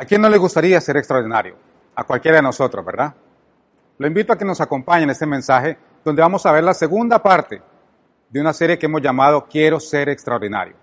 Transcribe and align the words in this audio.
¿A 0.00 0.04
quién 0.04 0.20
no 0.22 0.28
le 0.28 0.38
gustaría 0.38 0.80
ser 0.80 0.96
extraordinario? 0.96 1.56
A 1.96 2.04
cualquiera 2.04 2.36
de 2.36 2.42
nosotros, 2.42 2.84
¿verdad? 2.84 3.12
Lo 3.98 4.06
invito 4.06 4.32
a 4.32 4.38
que 4.38 4.44
nos 4.44 4.60
acompañe 4.60 5.02
en 5.02 5.10
este 5.10 5.26
mensaje 5.26 5.76
donde 6.04 6.22
vamos 6.22 6.46
a 6.46 6.52
ver 6.52 6.62
la 6.62 6.72
segunda 6.72 7.20
parte 7.20 7.60
de 8.30 8.40
una 8.40 8.52
serie 8.52 8.78
que 8.78 8.86
hemos 8.86 9.02
llamado 9.02 9.48
Quiero 9.50 9.80
ser 9.80 10.08
extraordinario. 10.08 10.76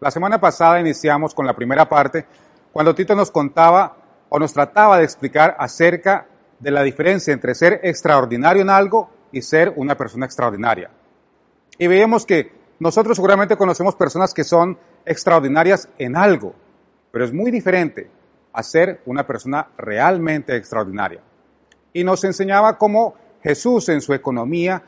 La 0.00 0.10
semana 0.10 0.38
pasada 0.38 0.78
iniciamos 0.78 1.32
con 1.32 1.46
la 1.46 1.56
primera 1.56 1.88
parte 1.88 2.26
cuando 2.70 2.94
Tito 2.94 3.14
nos 3.14 3.30
contaba 3.30 3.96
o 4.28 4.38
nos 4.38 4.52
trataba 4.52 4.98
de 4.98 5.04
explicar 5.04 5.56
acerca 5.58 6.26
de 6.58 6.70
la 6.70 6.82
diferencia 6.82 7.32
entre 7.32 7.54
ser 7.54 7.80
extraordinario 7.82 8.60
en 8.60 8.68
algo 8.68 9.08
y 9.32 9.40
ser 9.40 9.72
una 9.76 9.96
persona 9.96 10.26
extraordinaria. 10.26 10.90
Y 11.78 11.86
veíamos 11.86 12.26
que 12.26 12.52
nosotros 12.80 13.16
seguramente 13.16 13.56
conocemos 13.56 13.94
personas 13.94 14.34
que 14.34 14.44
son 14.44 14.78
extraordinarias 15.06 15.88
en 15.96 16.16
algo, 16.16 16.54
pero 17.10 17.24
es 17.24 17.32
muy 17.32 17.50
diferente 17.50 18.10
a 18.52 18.62
ser 18.62 19.00
una 19.06 19.26
persona 19.26 19.68
realmente 19.76 20.56
extraordinaria. 20.56 21.20
Y 21.92 22.04
nos 22.04 22.24
enseñaba 22.24 22.78
cómo 22.78 23.14
Jesús 23.42 23.88
en 23.88 24.00
su 24.00 24.14
economía 24.14 24.82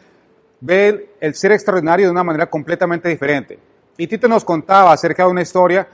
ve 0.60 1.14
el 1.20 1.34
ser 1.34 1.52
extraordinario 1.52 2.06
de 2.06 2.12
una 2.12 2.24
manera 2.24 2.46
completamente 2.46 3.08
diferente. 3.08 3.58
Y 3.96 4.06
Tito 4.06 4.28
nos 4.28 4.44
contaba 4.44 4.92
acerca 4.92 5.24
de 5.24 5.30
una 5.30 5.42
historia 5.42 5.86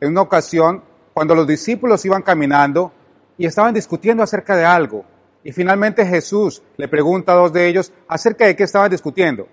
en 0.00 0.10
una 0.10 0.22
ocasión 0.22 0.82
cuando 1.14 1.34
los 1.34 1.46
discípulos 1.46 2.04
iban 2.04 2.22
caminando 2.22 2.92
y 3.38 3.46
estaban 3.46 3.74
discutiendo 3.74 4.22
acerca 4.22 4.56
de 4.56 4.64
algo. 4.64 5.04
Y 5.44 5.52
finalmente 5.52 6.04
Jesús 6.04 6.62
le 6.76 6.88
pregunta 6.88 7.32
a 7.32 7.36
dos 7.36 7.52
de 7.52 7.68
ellos 7.68 7.92
acerca 8.08 8.46
de 8.46 8.56
qué 8.56 8.64
estaban 8.64 8.90
discutiendo. 8.90 9.48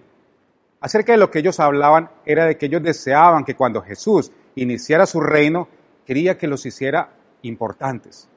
Acerca 0.82 1.14
de 1.14 1.18
lo 1.18 1.30
que 1.30 1.40
ellos 1.40 1.60
hablaban 1.60 2.10
era 2.26 2.46
de 2.46 2.58
que 2.58 2.66
ellos 2.66 2.84
deseaban 2.84 3.46
que 3.46 3.56
cuando 3.56 3.82
Jesús 3.82 4.32
iniciara 4.56 5.06
su 5.06 5.22
reino, 5.22 5.70
quería 6.06 6.38
que 6.38 6.48
los 6.48 6.66
hiciera 6.66 7.10
importantes. 7.44 8.28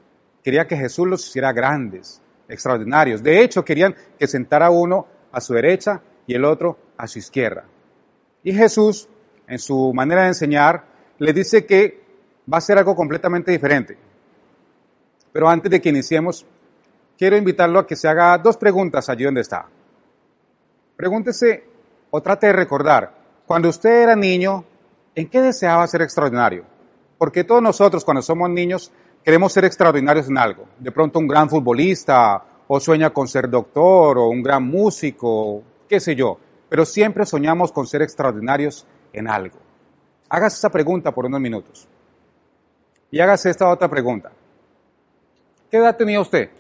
Quería 0.43 0.67
que 0.67 0.77
Jesús 0.77 1.07
los 1.07 1.27
hiciera 1.27 1.53
grandes, 1.53 2.23
extraordinarios. 2.49 3.23
De 3.23 3.43
hecho, 3.43 3.65
querían 3.65 3.95
que 4.19 4.27
sentara 4.27 4.71
uno 4.71 5.07
a 5.33 5.41
su 5.41 5.55
derecha 5.55 6.01
y 6.27 6.35
el 6.35 6.45
otro 6.45 6.79
a 6.97 7.07
su 7.07 7.19
izquierda. 7.19 7.65
Y 8.43 8.53
Jesús, 8.53 9.09
en 9.49 9.59
su 9.59 9.93
manera 9.93 10.23
de 10.23 10.29
enseñar, 10.29 10.85
le 11.19 11.33
dice 11.33 11.67
que 11.67 12.01
va 12.53 12.59
a 12.59 12.61
ser 12.61 12.79
algo 12.79 12.95
completamente 12.95 13.51
diferente. 13.51 13.99
Pero 15.33 15.49
antes 15.49 15.71
de 15.71 15.81
que 15.81 15.89
iniciemos, 15.89 16.47
quiero 17.19 17.37
invitarlo 17.37 17.81
a 17.81 17.87
que 17.87 17.97
se 17.97 18.09
haga 18.09 18.39
dos 18.39 18.57
preguntas 18.57 19.09
allí 19.09 19.25
donde 19.25 19.41
está. 19.41 19.67
Pregúntese 20.97 21.65
o 22.11 22.23
trate 22.23 22.47
de 22.47 22.53
recordar, 22.53 23.15
cuando 23.47 23.69
usted 23.69 24.03
era 24.03 24.17
niño, 24.17 24.65
¿en 25.15 25.29
qué 25.29 25.41
deseaba 25.41 25.87
ser 25.87 26.03
extraordinario? 26.03 26.65
Porque 27.19 27.45
todos 27.45 27.63
nosotros 27.63 28.05
cuando 28.05 28.23
somos 28.23 28.51
niños 28.51 28.93
queremos 29.25 29.53
ser 29.53 29.65
extraordinarios 29.65 30.29
en 30.29 30.39
algo. 30.39 30.67
De 30.79 30.93
pronto 30.93 31.19
un 31.19 31.27
gran 31.27 31.49
futbolista, 31.49 32.43
o 32.69 32.81
sueña 32.81 33.11
con 33.11 33.29
ser 33.29 33.49
doctor, 33.49 34.19
o 34.19 34.29
un 34.29 34.43
gran 34.43 34.65
músico, 34.65 35.63
qué 35.89 36.01
sé 36.01 36.15
yo. 36.15 36.39
Pero 36.69 36.85
siempre 36.85 37.25
soñamos 37.25 37.73
con 37.73 37.87
ser 37.87 38.03
extraordinarios 38.03 38.87
en 39.13 39.29
algo. 39.29 39.59
Hágase 40.29 40.57
esa 40.57 40.71
pregunta 40.71 41.13
por 41.13 41.27
unos 41.27 41.41
minutos. 41.41 41.89
Y 43.11 43.21
hágase 43.21 43.51
esta 43.51 43.69
otra 43.69 43.89
pregunta. 43.89 44.33
¿Qué 45.71 45.79
edad 45.79 45.97
tenía 45.97 46.21
usted 46.21 46.51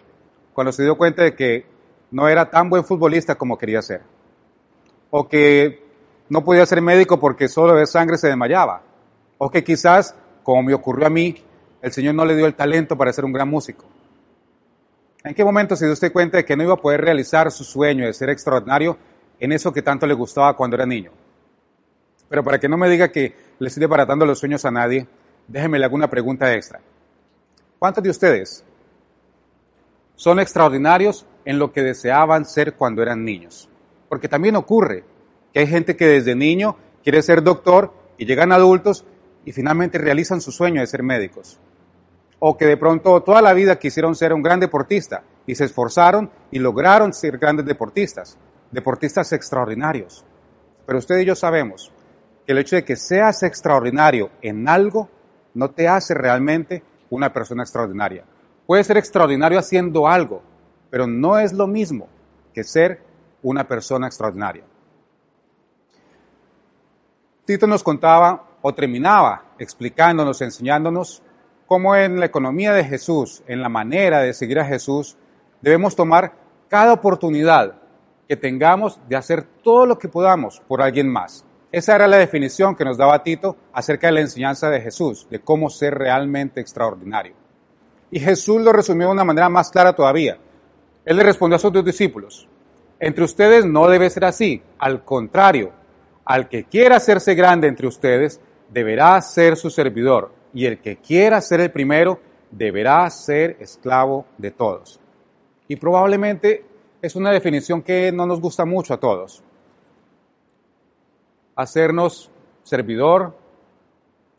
cuando 0.53 0.73
se 0.73 0.85
dio 0.85 0.97
cuenta 0.97 1.23
de 1.23 1.35
que 1.35 1.67
no 2.11 2.29
era 2.29 2.49
tan 2.49 2.71
buen 2.71 2.85
futbolista 2.85 3.35
como 3.35 3.59
quería 3.59 3.83
ser? 3.83 4.03
O 5.11 5.29
que 5.29 5.85
no 6.29 6.45
podía 6.45 6.67
ser 6.67 6.81
médico 6.83 7.19
porque 7.19 7.49
solo 7.49 7.75
de 7.75 7.87
sangre 7.87 8.19
se 8.19 8.29
desmayaba. 8.29 8.83
O 9.39 9.51
que 9.51 9.63
quizás 9.63 10.15
como 10.47 10.63
me 10.63 10.75
ocurrió 10.75 11.09
a 11.09 11.11
mí, 11.11 11.35
el 11.83 11.91
Señor 11.91 12.15
no 12.15 12.25
le 12.25 12.37
dio 12.37 12.47
el 12.47 12.55
talento 12.55 12.97
para 12.97 13.13
ser 13.13 13.25
un 13.25 13.33
gran 13.33 13.49
músico. 13.49 13.85
¿En 15.25 15.35
qué 15.35 15.45
momento 15.45 15.75
se 15.75 15.87
dio 15.87 15.93
usted 15.93 16.13
cuenta 16.13 16.37
de 16.37 16.45
que 16.45 16.57
no 16.57 16.63
iba 16.63 16.75
a 16.75 16.77
poder 16.77 17.01
realizar 17.01 17.51
su 17.51 17.65
sueño 17.65 18.07
de 18.07 18.13
ser 18.13 18.31
extraordinario 18.31 18.97
en 19.41 19.51
eso 19.51 19.73
que 19.73 19.83
tanto 19.83 20.07
le 20.07 20.15
gustaba 20.15 20.57
cuando 20.57 20.77
era 20.77 20.87
niño? 20.87 21.11
Pero 22.29 22.45
para 22.45 22.61
que 22.61 22.69
no 22.69 22.77
me 22.77 22.89
diga 22.89 23.11
que 23.11 23.35
le 23.59 23.67
estoy 23.67 23.81
desbaratando 23.81 24.25
los 24.25 24.39
sueños 24.39 24.65
a 24.65 24.71
nadie, 24.71 25.09
déjeme 25.49 25.83
alguna 25.83 26.09
pregunta 26.09 26.55
extra. 26.55 26.81
¿Cuántos 27.81 28.05
de 28.05 28.11
ustedes 28.11 28.65
son 30.15 30.39
extraordinarios 30.39 31.27
en 31.45 31.59
lo 31.59 31.73
que 31.73 31.83
deseaban 31.83 32.45
ser 32.45 32.75
cuando 32.75 33.03
eran 33.03 33.25
niños? 33.25 33.69
Porque 34.09 34.29
también 34.29 34.55
ocurre 34.55 35.03
que 35.53 35.59
hay 35.59 35.67
gente 35.67 35.97
que 35.97 36.07
desde 36.07 36.37
niño 36.37 36.77
quiere 37.03 37.21
ser 37.21 37.43
doctor 37.43 37.93
y 38.17 38.27
llegan 38.27 38.53
adultos 38.53 39.05
y 39.47 39.53
finalmente 39.53 39.97
realizan 39.97 40.43
su 40.43 40.53
sueño 40.53 40.83
de 40.83 40.87
ser 40.89 41.03
médicos. 41.03 41.59
O 42.41 42.59
que 42.59 42.67
de 42.67 42.77
pronto 42.77 43.23
toda 43.23 43.41
la 43.41 43.55
vida 43.55 43.79
quisieron 43.79 44.15
ser 44.15 44.35
un 44.35 44.43
gran 44.43 44.61
deportista 44.61 45.23
y 45.47 45.55
se 45.55 45.65
esforzaron 45.65 46.31
y 46.51 46.59
lograron 46.59 47.15
ser 47.15 47.39
grandes 47.39 47.65
deportistas, 47.65 48.37
deportistas 48.73 49.33
extraordinarios. 49.33 50.27
Pero 50.85 50.99
usted 50.99 51.19
y 51.19 51.25
yo 51.25 51.37
sabemos 51.37 51.93
que 52.45 52.53
el 52.53 52.59
hecho 52.59 52.77
de 52.77 52.85
que 52.85 52.97
seas 52.97 53.45
extraordinario 53.45 54.31
en 54.43 54.69
algo 54.69 55.09
no 55.55 55.71
te 55.71 55.89
hace 55.89 56.13
realmente 56.13 56.83
una 57.09 57.33
persona 57.33 57.63
extraordinaria. 57.63 58.25
Puedes 58.67 58.89
ser 58.89 58.97
extraordinario 58.97 59.61
haciendo 59.61 60.09
algo, 60.09 60.43
pero 60.91 61.07
no 61.07 61.39
es 61.39 61.53
lo 61.53 61.69
mismo 61.69 62.09
que 62.53 62.65
ser 62.65 63.01
una 63.43 63.69
persona 63.69 64.09
extraordinaria. 64.09 64.65
Tito 67.45 67.69
nos 67.69 67.85
contaba 67.85 68.46
o 68.63 68.75
terminaba 68.75 69.45
explicándonos, 69.59 70.41
enseñándonos 70.43 71.23
cómo 71.67 71.97
en 71.97 72.21
la 72.21 72.27
economía 72.27 72.73
de 72.73 72.85
Jesús, 72.85 73.43
en 73.47 73.61
la 73.61 73.69
manera 73.69 74.21
de 74.21 74.35
seguir 74.35 74.61
a 74.61 74.65
Jesús, 74.65 75.17
debemos 75.61 75.97
tomar 75.97 76.35
cada 76.69 76.93
oportunidad 76.93 77.75
que 78.29 78.37
tengamos 78.37 79.01
de 79.09 79.17
hacer 79.17 79.43
todo 79.63 79.87
lo 79.87 79.99
que 79.99 80.09
podamos 80.09 80.61
por 80.67 80.83
alguien 80.83 81.09
más. 81.09 81.45
Esa 81.73 81.95
era 81.95 82.09
la 82.09 82.17
definición 82.17 82.75
que 82.75 82.85
nos 82.85 82.97
daba 82.97 83.23
Tito 83.23 83.57
acerca 83.73 84.07
de 84.07 84.15
la 84.15 84.21
enseñanza 84.21 84.71
de 84.71 84.81
Jesús, 84.81 85.27
de 85.31 85.41
cómo 85.41 85.69
ser 85.71 85.95
realmente 85.95 86.61
extraordinario. 86.61 87.35
Y 88.11 88.21
Jesús 88.21 88.61
lo 88.63 88.73
resumió 88.73 89.09
de 89.09 89.13
una 89.13 89.25
manera 89.25 89.49
más 89.49 89.71
clara 89.71 89.93
todavía. 89.93 90.39
Él 91.05 91.17
le 91.17 91.23
respondió 91.23 91.57
a 91.57 91.59
sus 91.59 91.73
dos 91.73 91.85
discípulos, 91.85 92.49
entre 92.99 93.25
ustedes 93.25 93.67
no 93.67 93.89
debe 93.89 94.09
ser 94.09 94.25
así, 94.25 94.63
al 94.79 95.05
contrario, 95.05 95.73
al 96.27 96.49
que 96.49 96.65
quiera 96.65 96.97
hacerse 96.97 97.37
grande 97.37 97.69
entre 97.69 97.87
ustedes, 97.87 98.41
deberá 98.69 99.21
ser 99.23 99.57
su 99.57 99.71
servidor, 99.71 100.33
y 100.53 100.67
el 100.67 100.81
que 100.81 100.97
quiera 100.97 101.41
ser 101.41 101.61
el 101.61 101.71
primero 101.71 102.21
deberá 102.51 103.09
ser 103.11 103.57
esclavo 103.61 104.27
de 104.37 104.51
todos. 104.51 105.01
Y 105.69 105.77
probablemente 105.77 106.65
es 107.01 107.15
una 107.15 107.31
definición 107.31 107.81
que 107.81 108.11
no 108.11 108.27
nos 108.27 108.41
gusta 108.41 108.65
mucho 108.65 108.93
a 108.93 108.99
todos. 108.99 109.43
Hacernos 111.55 112.31
servidor 112.65 113.37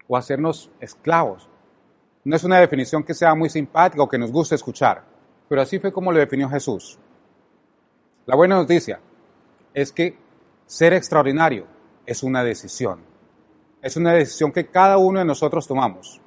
o 0.10 0.18
hacernos 0.18 0.70
esclavos. 0.82 1.50
No 2.26 2.36
es 2.36 2.44
una 2.44 2.60
definición 2.60 3.04
que 3.04 3.14
sea 3.14 3.34
muy 3.34 3.50
simpática 3.50 4.04
o 4.04 4.10
que 4.10 4.18
nos 4.18 4.32
guste 4.32 4.56
escuchar, 4.56 5.06
pero 5.48 5.62
así 5.62 5.80
fue 5.80 5.94
como 5.94 6.12
lo 6.12 6.20
definió 6.20 6.50
Jesús. 6.50 7.00
La 8.26 8.36
buena 8.36 8.56
noticia 8.56 9.00
es 9.74 9.94
que 9.94 10.18
ser 10.66 10.92
extraordinario 10.92 11.77
es 12.08 12.24
una 12.24 12.44
decisión 12.44 13.18
es 13.82 13.96
una 13.96 14.14
decisión 14.14 14.52
que 14.52 14.68
cada 14.68 14.98
uno 14.98 15.20
de 15.20 15.26
nosotros 15.26 15.68
tomamos. 15.68 16.20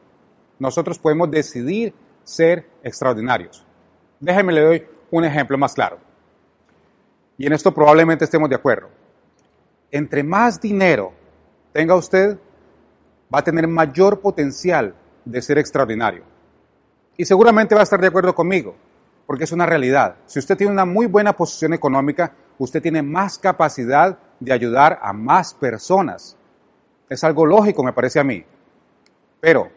Nosotros 0.59 0.99
podemos 0.99 1.31
decidir 1.31 1.95
ser 2.25 2.67
extraordinarios. 2.83 3.67
Déjenme 4.21 4.53
le 4.53 4.61
doy 4.63 4.87
un 5.11 5.25
ejemplo 5.25 5.59
más 5.59 5.75
claro. 5.75 5.99
Y 7.37 7.47
en 7.47 7.53
esto 7.53 7.73
probablemente 7.73 8.25
estemos 8.25 8.49
de 8.49 8.57
acuerdo. 8.57 8.89
Entre 9.91 10.23
más 10.23 10.61
dinero 10.61 11.13
tenga 11.73 11.95
usted, 11.95 12.39
va 13.35 13.41
a 13.41 13.45
tener 13.45 13.67
mayor 13.67 14.21
potencial 14.21 14.95
de 15.25 15.43
ser 15.43 15.59
extraordinario. 15.59 16.23
Y 17.17 17.25
seguramente 17.25 17.75
va 17.75 17.81
a 17.81 17.85
estar 17.85 18.01
de 18.01 18.07
acuerdo 18.07 18.35
conmigo, 18.35 18.77
porque 19.27 19.45
es 19.45 19.53
una 19.53 19.67
realidad. 19.67 20.17
Si 20.27 20.39
usted 20.39 20.57
tiene 20.57 20.73
una 20.73 20.85
muy 20.85 21.07
buena 21.07 21.37
posición 21.37 21.75
económica, 21.75 22.33
usted 22.59 22.81
tiene 22.81 23.03
más 23.03 23.39
capacidad 23.39 24.19
de 24.41 24.53
ayudar 24.53 24.99
a 25.03 25.13
más 25.13 25.55
personas. 25.55 26.37
Es 27.09 27.23
algo 27.23 27.47
lógico, 27.47 27.85
me 27.85 27.93
parece 27.93 28.19
a 28.19 28.25
mí. 28.25 28.45
Pero, 29.41 29.71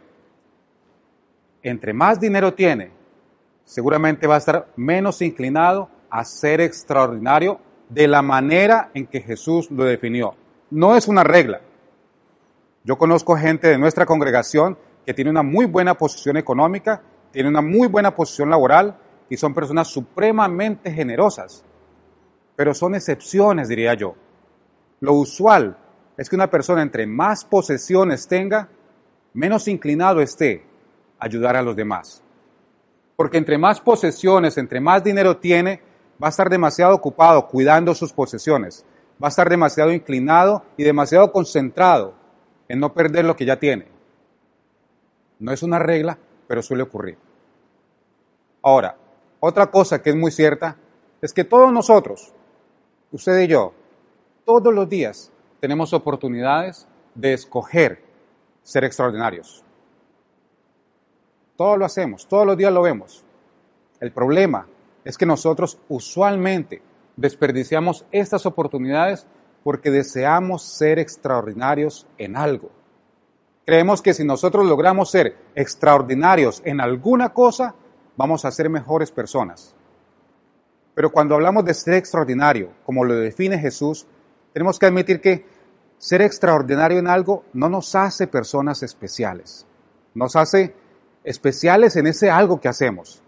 entre 1.62 1.94
más 1.94 2.20
dinero 2.20 2.54
tiene, 2.54 2.92
seguramente 3.64 4.28
va 4.28 4.36
a 4.36 4.40
estar 4.40 4.68
menos 4.76 5.22
inclinado 5.22 5.90
a 6.10 6.24
ser 6.26 6.62
extraordinario 6.62 7.60
de 7.90 8.08
la 8.08 8.22
manera 8.22 8.90
en 8.94 9.08
que 9.08 9.22
Jesús 9.22 9.70
lo 9.72 9.84
definió. 9.84 10.36
No 10.72 10.96
es 10.96 11.08
una 11.08 11.24
regla. 11.24 11.62
Yo 12.84 12.98
conozco 12.98 13.38
gente 13.38 13.68
de 13.68 13.78
nuestra 13.78 14.06
congregación 14.06 14.78
que 15.06 15.14
tiene 15.14 15.32
una 15.32 15.44
muy 15.44 15.66
buena 15.66 15.96
posición 15.96 16.38
económica, 16.38 17.02
tiene 17.32 17.50
una 17.50 17.62
muy 17.62 17.88
buena 17.88 18.16
posición 18.16 18.50
laboral 18.50 18.98
y 19.30 19.38
son 19.38 19.54
personas 19.54 19.88
supremamente 19.88 20.92
generosas. 20.92 21.64
Pero 22.56 22.74
son 22.74 22.96
excepciones, 22.96 23.68
diría 23.68 23.94
yo. 23.94 24.16
Lo 25.04 25.16
usual 25.16 25.76
es 26.16 26.30
que 26.30 26.36
una 26.38 26.50
persona 26.50 26.82
entre 26.82 27.06
más 27.06 27.44
posesiones 27.44 28.26
tenga, 28.26 28.70
menos 29.34 29.68
inclinado 29.68 30.22
esté 30.22 30.66
ayudar 31.20 31.58
a 31.58 31.62
los 31.62 31.76
demás. 31.76 32.24
Porque 33.18 33.38
entre 33.38 33.58
más 33.58 33.82
posesiones, 33.82 34.58
entre 34.58 34.80
más 34.80 35.04
dinero 35.04 35.36
tiene, 35.36 35.82
va 36.24 36.28
a 36.28 36.30
estar 36.30 36.50
demasiado 36.50 36.96
ocupado 36.96 37.46
cuidando 37.50 37.94
sus 37.94 38.14
posesiones, 38.14 38.86
va 39.22 39.28
a 39.28 39.32
estar 39.32 39.50
demasiado 39.50 39.92
inclinado 39.92 40.64
y 40.78 40.86
demasiado 40.86 41.34
concentrado 41.34 42.14
en 42.70 42.80
no 42.80 42.94
perder 42.94 43.26
lo 43.26 43.36
que 43.36 43.46
ya 43.46 43.60
tiene. 43.60 43.90
No 45.38 45.52
es 45.52 45.64
una 45.64 45.80
regla, 45.80 46.18
pero 46.48 46.62
suele 46.62 46.84
ocurrir. 46.84 47.18
Ahora, 48.62 48.96
otra 49.42 49.70
cosa 49.70 50.02
que 50.02 50.12
es 50.12 50.16
muy 50.16 50.32
cierta 50.32 50.78
es 51.22 51.34
que 51.34 51.44
todos 51.44 51.74
nosotros, 51.74 52.32
usted 53.12 53.38
y 53.42 53.48
yo, 53.48 53.74
todos 54.46 54.74
los 54.74 54.90
días 54.90 55.32
tenemos 55.60 55.94
oportunidades 55.94 56.88
de 57.16 57.34
escoger 57.34 58.04
ser 58.64 58.84
extraordinarios. 58.84 59.64
Todo 61.56 61.78
lo 61.78 61.86
hacemos, 61.86 62.28
todos 62.28 62.46
los 62.46 62.58
días 62.58 62.74
lo 62.74 62.82
vemos. 62.82 63.24
El 64.00 64.12
problema 64.12 64.68
es 65.06 65.18
que 65.18 65.26
nosotros 65.26 65.78
usualmente 65.88 66.82
desperdiciamos 67.16 68.06
estas 68.12 68.46
oportunidades 68.46 69.28
porque 69.64 69.92
deseamos 69.92 70.64
ser 70.64 71.00
extraordinarios 71.00 72.08
en 72.18 72.36
algo. 72.36 72.70
Creemos 73.66 74.02
que 74.02 74.14
si 74.14 74.26
nosotros 74.26 74.66
logramos 74.66 75.10
ser 75.10 75.38
extraordinarios 75.56 76.62
en 76.66 76.82
alguna 76.82 77.30
cosa, 77.30 77.76
vamos 78.18 78.44
a 78.44 78.52
ser 78.52 78.70
mejores 78.70 79.12
personas. 79.12 79.74
Pero 80.96 81.12
cuando 81.12 81.36
hablamos 81.36 81.64
de 81.64 81.74
ser 81.74 81.94
extraordinario, 81.96 82.72
como 82.86 83.06
lo 83.06 83.16
define 83.16 83.58
Jesús, 83.58 84.06
tenemos 84.54 84.78
que 84.78 84.86
admitir 84.86 85.20
que 85.20 85.46
ser 85.98 86.22
extraordinario 86.22 87.00
en 87.00 87.08
algo 87.08 87.46
no 87.54 87.70
nos 87.70 87.96
hace 87.96 88.28
personas 88.28 88.84
especiales. 88.84 89.66
Nos 90.14 90.36
hace 90.36 90.76
especiales 91.24 91.96
en 91.96 92.08
ese 92.08 92.30
algo 92.30 92.60
que 92.60 92.68
hacemos, 92.68 93.22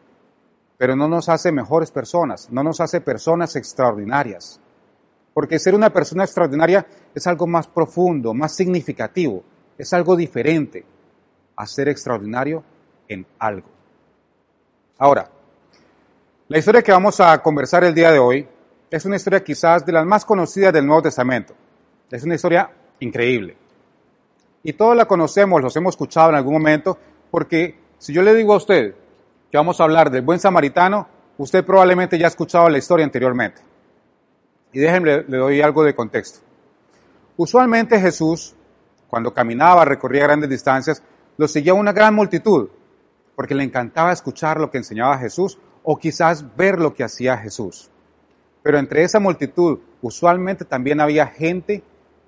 pero 0.77 0.95
no 0.95 1.07
nos 1.07 1.30
hace 1.30 1.51
mejores 1.51 1.89
personas, 1.92 2.50
no 2.51 2.63
nos 2.63 2.80
hace 2.80 3.01
personas 3.01 3.56
extraordinarias. 3.56 4.60
Porque 5.33 5.60
ser 5.60 5.74
una 5.74 5.89
persona 5.89 6.24
extraordinaria 6.24 6.86
es 7.13 7.27
algo 7.27 7.48
más 7.48 7.68
profundo, 7.68 8.33
más 8.33 8.56
significativo, 8.56 9.44
es 9.77 9.92
algo 9.94 10.16
diferente 10.16 10.86
a 11.56 11.66
ser 11.66 11.89
extraordinario 11.89 12.63
en 13.07 13.25
algo. 13.39 13.69
Ahora, 14.98 15.30
la 16.48 16.57
historia 16.57 16.83
que 16.83 16.92
vamos 16.92 17.19
a 17.19 17.42
conversar 17.42 17.83
el 17.83 17.95
día 17.95 18.12
de 18.12 18.19
hoy 18.19 18.48
es 18.90 19.06
una 19.06 19.16
historia 19.16 19.44
quizás 19.44 19.86
de 19.86 19.92
las 19.92 20.06
más 20.06 20.26
conocidas 20.26 20.74
del 20.74 20.86
Nuevo 20.86 21.02
Testamento. 21.02 21.54
Es 22.10 22.24
una 22.24 22.36
historia 22.36 22.70
increíble. 23.00 23.58
Y 24.64 24.74
todos 24.74 24.96
la 24.96 25.06
conocemos, 25.06 25.62
los 25.62 25.76
hemos 25.76 25.94
escuchado 25.94 26.30
en 26.30 26.36
algún 26.36 26.54
momento, 26.54 26.98
porque 27.32 27.78
si 27.98 28.14
yo 28.14 28.22
le 28.22 28.34
digo 28.34 28.54
a 28.54 28.58
usted 28.58 28.96
que 29.52 29.58
vamos 29.58 29.80
a 29.80 29.84
hablar 29.84 30.10
del 30.10 30.22
buen 30.22 30.40
samaritano, 30.40 31.08
usted 31.38 31.66
probablemente 31.66 32.18
ya 32.18 32.26
ha 32.26 32.30
escuchado 32.30 32.70
la 32.70 32.78
historia 32.78 33.06
anteriormente. 33.06 33.62
Y 34.72 34.80
déjenme, 34.80 35.24
le 35.28 35.38
doy 35.38 35.62
algo 35.62 35.84
de 35.84 35.96
contexto. 35.96 36.40
Usualmente 37.38 38.00
Jesús, 38.00 38.56
cuando 39.08 39.34
caminaba, 39.34 39.86
recorría 39.86 40.24
grandes 40.24 40.50
distancias, 40.50 41.04
lo 41.38 41.48
seguía 41.48 41.74
una 41.74 41.92
gran 41.92 42.14
multitud, 42.14 42.70
porque 43.36 43.56
le 43.56 43.64
encantaba 43.64 44.12
escuchar 44.14 44.60
lo 44.60 44.72
que 44.72 44.78
enseñaba 44.78 45.18
Jesús 45.18 45.58
o 45.84 45.98
quizás 45.98 46.56
ver 46.56 46.80
lo 46.80 46.94
que 46.94 47.04
hacía 47.04 47.38
Jesús. 47.38 47.92
Pero 48.66 48.80
entre 48.80 49.04
esa 49.04 49.20
multitud 49.20 49.78
usualmente 50.02 50.66
también 50.66 51.00
había 51.00 51.28
gente 51.28 51.84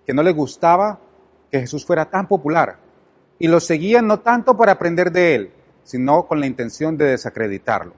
que 0.06 0.14
no 0.14 0.22
le 0.22 0.34
gustaba 0.34 1.00
que 1.50 1.62
Jesús 1.62 1.84
fuera 1.84 2.12
tan 2.12 2.28
popular 2.28 2.78
y 3.40 3.48
lo 3.48 3.60
seguían 3.60 4.06
no 4.06 4.20
tanto 4.20 4.56
para 4.56 4.74
aprender 4.74 5.12
de 5.12 5.34
él, 5.34 5.52
sino 5.82 6.28
con 6.28 6.40
la 6.40 6.46
intención 6.46 6.96
de 6.96 7.06
desacreditarlo. 7.06 7.96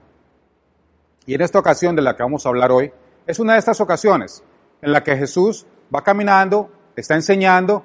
Y 1.26 1.34
en 1.34 1.42
esta 1.42 1.58
ocasión 1.58 1.94
de 1.94 2.00
la 2.00 2.16
que 2.16 2.22
vamos 2.22 2.46
a 2.46 2.48
hablar 2.48 2.72
hoy, 2.72 2.90
es 3.26 3.38
una 3.40 3.52
de 3.52 3.58
estas 3.58 3.78
ocasiones 3.82 4.42
en 4.80 4.92
la 4.92 5.04
que 5.04 5.18
Jesús 5.18 5.66
va 5.94 6.02
caminando, 6.02 6.72
está 6.96 7.16
enseñando 7.16 7.84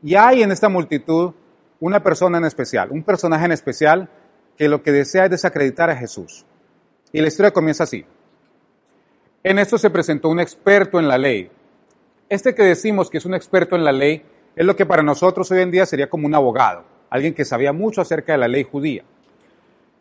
y 0.00 0.14
hay 0.14 0.44
en 0.44 0.52
esta 0.52 0.68
multitud 0.68 1.32
una 1.80 2.04
persona 2.04 2.38
en 2.38 2.44
especial, 2.44 2.92
un 2.92 3.02
personaje 3.02 3.46
en 3.46 3.52
especial 3.52 4.08
que 4.56 4.68
lo 4.68 4.80
que 4.80 4.92
desea 4.92 5.24
es 5.24 5.32
desacreditar 5.32 5.90
a 5.90 5.96
Jesús. 5.96 6.46
Y 7.12 7.20
la 7.20 7.26
historia 7.26 7.50
comienza 7.50 7.82
así. 7.82 8.06
En 9.44 9.58
esto 9.58 9.78
se 9.78 9.90
presentó 9.90 10.28
un 10.28 10.40
experto 10.40 10.98
en 10.98 11.06
la 11.06 11.16
ley. 11.16 11.50
Este 12.28 12.54
que 12.54 12.64
decimos 12.64 13.08
que 13.08 13.18
es 13.18 13.24
un 13.24 13.34
experto 13.34 13.76
en 13.76 13.84
la 13.84 13.92
ley 13.92 14.22
es 14.56 14.66
lo 14.66 14.74
que 14.74 14.84
para 14.84 15.02
nosotros 15.02 15.50
hoy 15.52 15.60
en 15.60 15.70
día 15.70 15.86
sería 15.86 16.10
como 16.10 16.26
un 16.26 16.34
abogado, 16.34 16.84
alguien 17.08 17.34
que 17.34 17.44
sabía 17.44 17.72
mucho 17.72 18.00
acerca 18.00 18.32
de 18.32 18.38
la 18.38 18.48
ley 18.48 18.64
judía. 18.64 19.04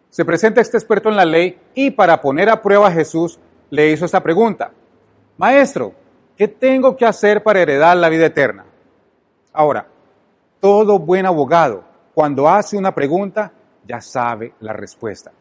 Se 0.10 0.26
presenta 0.26 0.62
este 0.62 0.78
experto 0.78 1.10
en 1.10 1.16
la 1.16 1.26
ley 1.26 1.60
y 1.76 1.92
para 1.92 2.20
poner 2.20 2.50
a 2.50 2.62
prueba 2.62 2.88
a 2.88 2.92
Jesús 2.92 3.40
le 3.70 3.92
hizo 3.92 4.06
esta 4.06 4.24
pregunta. 4.24 4.72
Maestro, 5.38 5.94
¿qué 6.36 6.48
tengo 6.48 6.98
que 6.98 7.06
hacer 7.06 7.44
para 7.44 7.62
heredar 7.62 7.96
la 7.98 8.10
vida 8.10 8.26
eterna? 8.26 8.66
Ahora, 9.54 9.88
todo 10.60 10.98
buen 10.98 11.28
abogado, 11.28 11.84
cuando 12.16 12.50
hace 12.50 12.76
una 12.76 12.96
pregunta, 12.96 13.52
ya 13.86 14.02
sabe 14.02 14.54
la 14.62 14.74
respuesta. 14.74 15.32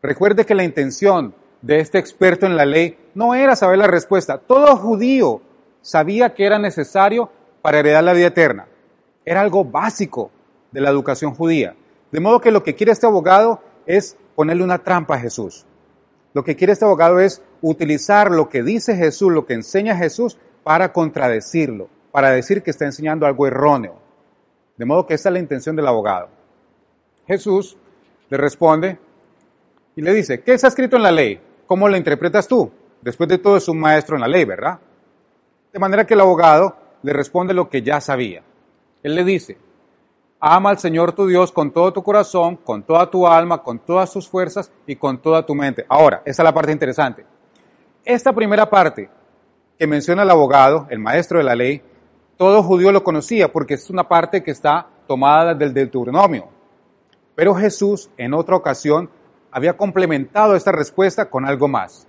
Recuerde 0.00 0.46
que 0.46 0.54
la 0.54 0.64
intención 0.64 1.34
de 1.62 1.80
este 1.80 1.98
experto 1.98 2.46
en 2.46 2.56
la 2.56 2.64
ley 2.64 2.98
no 3.14 3.34
era 3.34 3.56
saber 3.56 3.78
la 3.78 3.86
respuesta. 3.86 4.38
Todo 4.38 4.76
judío 4.76 5.40
sabía 5.82 6.34
que 6.34 6.44
era 6.44 6.58
necesario 6.58 7.30
para 7.62 7.78
heredar 7.78 8.04
la 8.04 8.12
vida 8.12 8.28
eterna. 8.28 8.66
Era 9.24 9.40
algo 9.40 9.64
básico 9.64 10.30
de 10.70 10.80
la 10.80 10.90
educación 10.90 11.34
judía. 11.34 11.74
De 12.12 12.20
modo 12.20 12.40
que 12.40 12.50
lo 12.50 12.62
que 12.62 12.74
quiere 12.74 12.92
este 12.92 13.06
abogado 13.06 13.60
es 13.86 14.16
ponerle 14.34 14.64
una 14.64 14.78
trampa 14.78 15.14
a 15.14 15.18
Jesús. 15.18 15.64
Lo 16.34 16.44
que 16.44 16.54
quiere 16.54 16.72
este 16.72 16.84
abogado 16.84 17.18
es 17.18 17.42
utilizar 17.62 18.30
lo 18.30 18.48
que 18.48 18.62
dice 18.62 18.94
Jesús, 18.94 19.32
lo 19.32 19.46
que 19.46 19.54
enseña 19.54 19.96
Jesús, 19.96 20.38
para 20.62 20.92
contradecirlo, 20.92 21.88
para 22.12 22.30
decir 22.30 22.62
que 22.62 22.70
está 22.70 22.84
enseñando 22.84 23.26
algo 23.26 23.46
erróneo. 23.46 23.94
De 24.76 24.84
modo 24.84 25.06
que 25.06 25.14
esa 25.14 25.30
es 25.30 25.32
la 25.32 25.38
intención 25.38 25.76
del 25.76 25.86
abogado. 25.86 26.28
Jesús 27.26 27.76
le 28.28 28.36
responde 28.36 28.98
y 29.94 30.02
le 30.02 30.12
dice, 30.12 30.42
¿qué 30.42 30.52
está 30.54 30.68
escrito 30.68 30.96
en 30.96 31.02
la 31.02 31.10
ley? 31.10 31.40
¿Cómo 31.66 31.88
la 31.88 31.96
interpretas 31.96 32.46
tú? 32.46 32.70
Después 33.02 33.28
de 33.28 33.38
todo 33.38 33.56
es 33.56 33.68
un 33.68 33.78
maestro 33.78 34.16
en 34.16 34.22
la 34.22 34.28
ley, 34.28 34.44
¿verdad? 34.44 34.78
De 35.72 35.78
manera 35.78 36.06
que 36.06 36.14
el 36.14 36.20
abogado 36.20 36.76
le 37.02 37.12
responde 37.12 37.54
lo 37.54 37.68
que 37.68 37.82
ya 37.82 38.00
sabía. 38.00 38.42
Él 39.02 39.14
le 39.14 39.24
dice, 39.24 39.58
ama 40.40 40.70
al 40.70 40.78
Señor 40.78 41.12
tu 41.12 41.26
Dios 41.26 41.52
con 41.52 41.72
todo 41.72 41.92
tu 41.92 42.02
corazón, 42.02 42.56
con 42.56 42.82
toda 42.82 43.10
tu 43.10 43.26
alma, 43.26 43.62
con 43.62 43.78
todas 43.80 44.12
tus 44.12 44.28
fuerzas 44.28 44.72
y 44.86 44.96
con 44.96 45.20
toda 45.20 45.44
tu 45.44 45.54
mente. 45.54 45.84
Ahora, 45.88 46.22
esa 46.24 46.42
es 46.42 46.44
la 46.44 46.54
parte 46.54 46.72
interesante. 46.72 47.26
Esta 48.04 48.32
primera 48.32 48.68
parte 48.70 49.10
que 49.78 49.86
menciona 49.86 50.22
el 50.22 50.30
abogado, 50.30 50.86
el 50.90 50.98
maestro 50.98 51.38
de 51.38 51.44
la 51.44 51.54
ley, 51.54 51.82
todo 52.36 52.62
judío 52.62 52.92
lo 52.92 53.02
conocía 53.02 53.52
porque 53.52 53.74
es 53.74 53.90
una 53.90 54.08
parte 54.08 54.42
que 54.42 54.50
está 54.50 54.86
tomada 55.06 55.54
del 55.54 55.74
Deuteronomio. 55.74 56.48
Pero 57.34 57.54
Jesús 57.54 58.10
en 58.16 58.34
otra 58.34 58.56
ocasión 58.56 59.10
había 59.56 59.74
complementado 59.74 60.54
esta 60.54 60.70
respuesta 60.70 61.30
con 61.30 61.46
algo 61.46 61.66
más. 61.66 62.06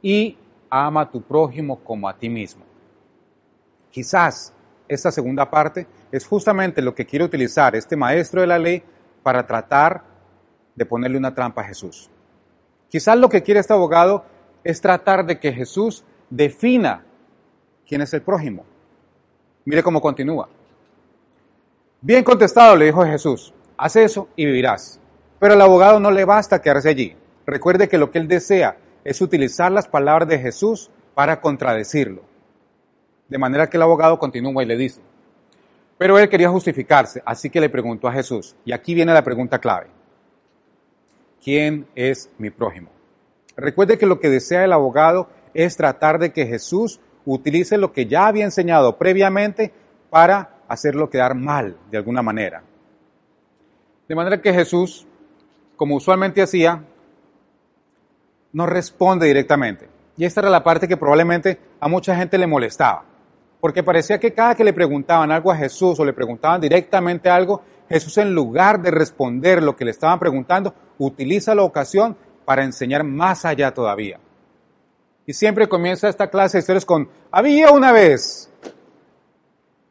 Y 0.00 0.38
ama 0.70 1.02
a 1.02 1.10
tu 1.10 1.20
prójimo 1.20 1.78
como 1.84 2.08
a 2.08 2.16
ti 2.16 2.30
mismo. 2.30 2.64
Quizás 3.90 4.54
esta 4.88 5.10
segunda 5.10 5.50
parte 5.50 5.86
es 6.10 6.26
justamente 6.26 6.80
lo 6.80 6.94
que 6.94 7.04
quiere 7.04 7.26
utilizar 7.26 7.76
este 7.76 7.96
maestro 7.96 8.40
de 8.40 8.46
la 8.46 8.58
ley 8.58 8.82
para 9.22 9.46
tratar 9.46 10.04
de 10.74 10.86
ponerle 10.86 11.18
una 11.18 11.34
trampa 11.34 11.60
a 11.60 11.64
Jesús. 11.64 12.08
Quizás 12.88 13.18
lo 13.18 13.28
que 13.28 13.42
quiere 13.42 13.60
este 13.60 13.74
abogado 13.74 14.24
es 14.64 14.80
tratar 14.80 15.26
de 15.26 15.38
que 15.38 15.52
Jesús 15.52 16.02
defina 16.30 17.04
quién 17.86 18.00
es 18.00 18.14
el 18.14 18.22
prójimo. 18.22 18.64
Mire 19.66 19.82
cómo 19.82 20.00
continúa. 20.00 20.48
Bien 22.00 22.24
contestado, 22.24 22.74
le 22.74 22.86
dijo 22.86 23.04
Jesús, 23.04 23.52
haz 23.76 23.96
eso 23.96 24.30
y 24.34 24.46
vivirás. 24.46 24.98
Pero 25.38 25.54
al 25.54 25.60
abogado 25.60 26.00
no 26.00 26.10
le 26.10 26.24
basta 26.24 26.60
quedarse 26.60 26.88
allí. 26.88 27.16
Recuerde 27.46 27.88
que 27.88 27.98
lo 27.98 28.10
que 28.10 28.18
él 28.18 28.28
desea 28.28 28.76
es 29.04 29.20
utilizar 29.20 29.70
las 29.70 29.86
palabras 29.86 30.28
de 30.28 30.38
Jesús 30.38 30.90
para 31.14 31.40
contradecirlo. 31.40 32.22
De 33.28 33.38
manera 33.38 33.68
que 33.68 33.76
el 33.76 33.82
abogado 33.82 34.18
continúa 34.18 34.62
y 34.62 34.66
le 34.66 34.76
dice, 34.76 35.00
pero 35.98 36.18
él 36.18 36.28
quería 36.28 36.50
justificarse, 36.50 37.22
así 37.24 37.50
que 37.50 37.60
le 37.60 37.70
preguntó 37.70 38.08
a 38.08 38.12
Jesús, 38.12 38.54
y 38.64 38.72
aquí 38.72 38.94
viene 38.94 39.14
la 39.14 39.24
pregunta 39.24 39.58
clave, 39.58 39.86
¿quién 41.42 41.86
es 41.94 42.30
mi 42.38 42.50
prójimo? 42.50 42.90
Recuerde 43.56 43.96
que 43.96 44.06
lo 44.06 44.20
que 44.20 44.28
desea 44.28 44.64
el 44.64 44.72
abogado 44.72 45.28
es 45.54 45.76
tratar 45.76 46.18
de 46.18 46.32
que 46.32 46.46
Jesús 46.46 47.00
utilice 47.24 47.78
lo 47.78 47.92
que 47.92 48.06
ya 48.06 48.26
había 48.26 48.44
enseñado 48.44 48.98
previamente 48.98 49.72
para 50.10 50.58
hacerlo 50.68 51.08
quedar 51.08 51.34
mal 51.34 51.78
de 51.90 51.96
alguna 51.96 52.22
manera. 52.22 52.62
De 54.06 54.14
manera 54.14 54.40
que 54.42 54.52
Jesús 54.52 55.06
como 55.76 55.96
usualmente 55.96 56.42
hacía, 56.42 56.82
no 58.52 58.66
responde 58.66 59.26
directamente. 59.26 59.88
Y 60.16 60.24
esta 60.24 60.40
era 60.40 60.50
la 60.50 60.64
parte 60.64 60.88
que 60.88 60.96
probablemente 60.96 61.58
a 61.78 61.88
mucha 61.88 62.16
gente 62.16 62.38
le 62.38 62.46
molestaba. 62.46 63.04
porque 63.60 63.82
parecía 63.82 64.20
que 64.20 64.32
cada 64.32 64.54
que 64.54 64.62
le 64.62 64.72
preguntaban 64.72 65.32
algo 65.32 65.50
a 65.50 65.56
Jesús 65.56 65.98
o 65.98 66.04
le 66.04 66.12
preguntaban 66.12 66.60
directamente 66.60 67.28
algo, 67.28 67.62
Jesús 67.88 68.16
en 68.18 68.32
lugar 68.32 68.80
de 68.80 68.90
responder 68.90 69.62
lo 69.62 69.74
que 69.74 69.84
le 69.84 69.90
estaban 69.90 70.18
preguntando, 70.18 70.74
utiliza 70.98 71.54
la 71.54 71.62
ocasión 71.62 72.16
para 72.44 72.62
enseñar 72.62 73.02
más 73.02 73.44
allá 73.44 73.72
todavía. 73.72 74.20
Y 75.26 75.32
siempre 75.32 75.68
comienza 75.68 76.08
esta 76.08 76.30
clase 76.30 76.58
de 76.58 76.60
historias 76.60 76.84
con, 76.84 77.08
había 77.32 77.72
una 77.72 77.90
vez. 77.90 78.50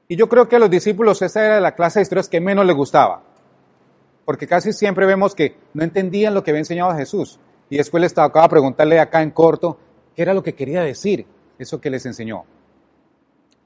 Y 0.07 0.15
yo 0.15 0.29
creo 0.29 0.47
que 0.47 0.55
a 0.55 0.59
los 0.59 0.69
discípulos 0.69 1.21
esa 1.21 1.43
era 1.43 1.59
la 1.59 1.75
clase 1.75 1.99
de 1.99 2.03
historias 2.03 2.29
que 2.29 2.39
menos 2.39 2.65
les 2.65 2.75
gustaba. 2.75 3.23
Porque 4.25 4.47
casi 4.47 4.73
siempre 4.73 5.05
vemos 5.05 5.35
que 5.35 5.55
no 5.73 5.83
entendían 5.83 6.33
lo 6.33 6.43
que 6.43 6.51
había 6.51 6.59
enseñado 6.59 6.95
Jesús. 6.95 7.39
Y 7.69 7.77
después 7.77 8.01
les 8.01 8.13
tocaba 8.13 8.49
preguntarle 8.49 8.99
acá 8.99 9.21
en 9.21 9.31
corto 9.31 9.77
qué 10.15 10.23
era 10.23 10.33
lo 10.33 10.43
que 10.43 10.55
quería 10.55 10.81
decir, 10.81 11.25
eso 11.59 11.79
que 11.79 11.91
les 11.91 12.05
enseñó. 12.05 12.43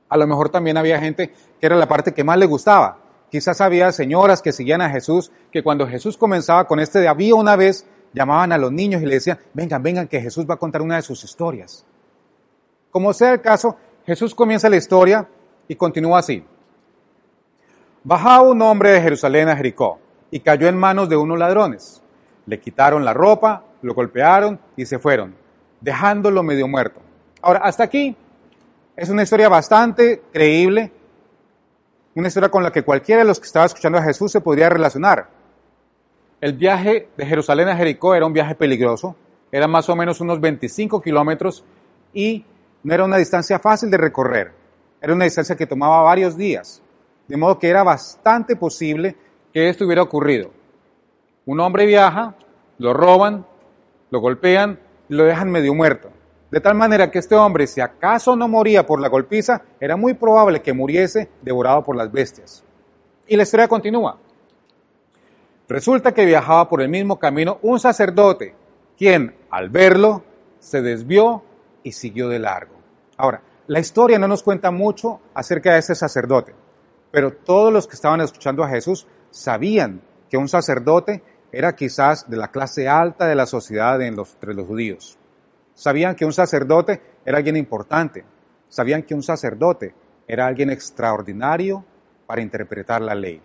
A 0.10 0.18
lo 0.18 0.28
mejor 0.28 0.50
también 0.50 0.78
había 0.78 1.00
gente 1.00 1.32
que 1.60 1.66
era 1.66 1.76
la 1.76 1.88
parte 1.88 2.14
que 2.14 2.24
más 2.24 2.38
le 2.38 2.46
gustaba. 2.46 3.00
Quizás 3.32 3.62
había 3.62 3.92
señoras 3.92 4.42
que 4.42 4.52
seguían 4.52 4.82
a 4.82 4.90
Jesús, 4.90 5.32
que 5.52 5.64
cuando 5.64 5.88
Jesús 5.88 6.18
comenzaba 6.18 6.66
con 6.68 6.80
este 6.80 7.00
de 7.00 7.08
había 7.08 7.36
una 7.36 7.56
vez, 7.56 7.86
llamaban 8.14 8.52
a 8.52 8.58
los 8.58 8.72
niños 8.72 9.02
y 9.02 9.06
le 9.06 9.16
decían, 9.16 9.40
vengan, 9.54 9.84
vengan, 9.84 10.08
que 10.08 10.20
Jesús 10.20 10.50
va 10.50 10.56
a 10.56 10.58
contar 10.58 10.82
una 10.82 10.96
de 10.96 11.04
sus 11.04 11.24
historias. 11.24 11.86
Como 12.90 13.14
sea 13.14 13.32
el 13.34 13.42
caso, 13.42 13.78
Jesús 14.06 14.34
comienza 14.34 14.68
la 14.68 14.78
historia 14.78 15.28
y 15.68 15.76
continúa 15.76 16.20
así. 16.20 16.44
Bajaba 18.04 18.50
un 18.50 18.62
hombre 18.64 18.92
de 18.94 19.02
Jerusalén 19.02 19.48
a 19.50 19.56
Jericó 19.56 20.00
y 20.32 20.40
cayó 20.40 20.68
en 20.68 20.78
manos 20.78 21.10
de 21.10 21.18
unos 21.18 21.38
ladrones. 21.38 22.02
Le 22.46 22.60
quitaron 22.60 23.06
la 23.06 23.14
ropa, 23.14 23.64
lo 23.82 23.94
golpearon 23.94 24.60
y 24.76 24.86
se 24.86 25.00
fueron, 25.00 25.36
dejándolo 25.82 26.44
medio 26.44 26.68
muerto. 26.68 27.02
Ahora, 27.42 27.62
hasta 27.64 27.84
aquí 27.84 28.16
es 28.96 29.10
una 29.10 29.24
historia 29.24 29.50
bastante 29.50 30.22
creíble, 30.32 30.92
una 32.16 32.28
historia 32.28 32.50
con 32.50 32.64
la 32.64 32.72
que 32.72 32.84
cualquiera 32.84 33.22
de 33.22 33.28
los 33.28 33.40
que 33.40 33.46
estaba 33.46 33.66
escuchando 33.66 33.98
a 33.98 34.04
Jesús 34.04 34.32
se 34.32 34.42
podría 34.42 34.70
relacionar. 34.70 35.30
El 36.42 36.54
viaje 36.54 37.10
de 37.16 37.26
Jerusalén 37.26 37.70
a 37.70 37.76
Jericó 37.76 38.16
era 38.16 38.26
un 38.26 38.34
viaje 38.34 38.56
peligroso, 38.56 39.16
era 39.52 39.68
más 39.68 39.90
o 39.90 39.96
menos 39.96 40.22
unos 40.22 40.40
25 40.40 41.02
kilómetros 41.02 41.64
y 42.14 42.46
no 42.84 42.94
era 42.94 43.04
una 43.04 43.18
distancia 43.18 43.60
fácil 43.60 43.90
de 43.90 43.98
recorrer, 43.98 44.52
era 45.02 45.14
una 45.14 45.26
distancia 45.26 45.56
que 45.56 45.68
tomaba 45.68 46.02
varios 46.02 46.36
días, 46.36 46.82
de 47.28 47.38
modo 47.38 47.60
que 47.60 47.70
era 47.70 47.84
bastante 47.84 48.56
posible 48.56 49.16
que 49.54 49.70
esto 49.70 49.86
hubiera 49.86 50.02
ocurrido. 50.02 50.52
Un 51.46 51.60
hombre 51.60 51.86
viaja, 51.86 52.36
lo 52.78 52.94
roban, 52.94 53.46
lo 54.12 54.20
golpean 54.20 54.80
y 55.10 55.16
lo 55.16 55.24
dejan 55.24 55.50
medio 55.50 55.74
muerto. 55.74 56.12
De 56.52 56.60
tal 56.60 56.76
manera 56.76 57.12
que 57.12 57.20
este 57.20 57.36
hombre, 57.36 57.68
si 57.68 57.80
acaso 57.80 58.36
no 58.36 58.48
moría 58.48 58.86
por 58.86 59.00
la 59.00 59.10
golpiza, 59.10 59.62
era 59.80 59.96
muy 59.96 60.16
probable 60.16 60.62
que 60.62 60.74
muriese 60.74 61.30
devorado 61.42 61.84
por 61.84 61.96
las 61.96 62.12
bestias. 62.12 62.64
Y 63.28 63.36
la 63.36 63.44
historia 63.44 63.68
continúa. 63.68 64.18
Resulta 65.68 66.12
que 66.14 66.26
viajaba 66.26 66.68
por 66.68 66.82
el 66.82 66.90
mismo 66.90 67.20
camino 67.20 67.60
un 67.62 67.80
sacerdote, 67.80 68.56
quien, 68.98 69.36
al 69.52 69.70
verlo, 69.70 70.24
se 70.60 70.82
desvió 70.82 71.44
y 71.84 71.92
siguió 71.92 72.28
de 72.28 72.40
largo. 72.40 72.74
Ahora, 73.18 73.44
la 73.68 73.80
historia 73.80 74.18
no 74.18 74.28
nos 74.28 74.42
cuenta 74.42 74.72
mucho 74.72 75.20
acerca 75.36 75.74
de 75.74 75.80
ese 75.80 75.94
sacerdote, 75.94 76.56
pero 77.12 77.34
todos 77.34 77.72
los 77.72 77.88
que 77.88 77.96
estaban 77.96 78.22
escuchando 78.22 78.64
a 78.64 78.70
Jesús 78.70 79.06
sabían 79.32 80.02
que 80.30 80.38
un 80.38 80.48
sacerdote 80.48 81.24
era 81.52 81.76
quizás 81.76 82.30
de 82.30 82.38
la 82.38 82.50
clase 82.50 82.88
alta 82.88 83.28
de 83.28 83.36
la 83.36 83.46
sociedad 83.46 84.02
entre 84.02 84.54
los 84.54 84.68
judíos. 84.68 85.18
Sabían 85.74 86.16
que 86.16 86.26
un 86.26 86.34
sacerdote 86.34 87.02
era 87.26 87.38
alguien 87.38 87.58
importante. 87.58 88.24
Sabían 88.68 89.04
que 89.04 89.16
un 89.16 89.24
sacerdote 89.24 89.94
era 90.28 90.46
alguien 90.46 90.70
extraordinario 90.70 91.84
para 92.28 92.42
interpretar 92.42 93.02
la 93.02 93.16
ley. 93.16 93.42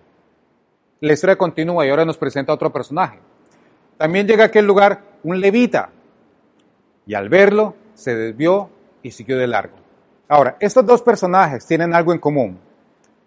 La 1.01 1.13
historia 1.13 1.37
continúa 1.37 1.87
y 1.87 1.91
ahora 1.91 2.05
nos 2.05 2.19
presenta 2.19 2.53
otro 2.53 2.73
personaje. 2.73 3.19
También 3.97 4.27
llega 4.27 4.45
a 4.45 4.47
aquel 4.49 4.67
lugar 4.67 5.03
un 5.23 5.41
levita 5.41 5.91
y 7.07 7.15
al 7.15 7.29
verlo 7.29 7.75
se 7.95 8.15
desvió 8.15 8.71
y 9.03 9.11
siguió 9.11 9.39
de 9.39 9.47
largo. 9.47 9.77
Ahora, 10.29 10.57
estos 10.61 10.85
dos 10.85 11.03
personajes 11.03 11.67
tienen 11.67 11.95
algo 11.95 12.13
en 12.13 12.19
común. 12.19 12.59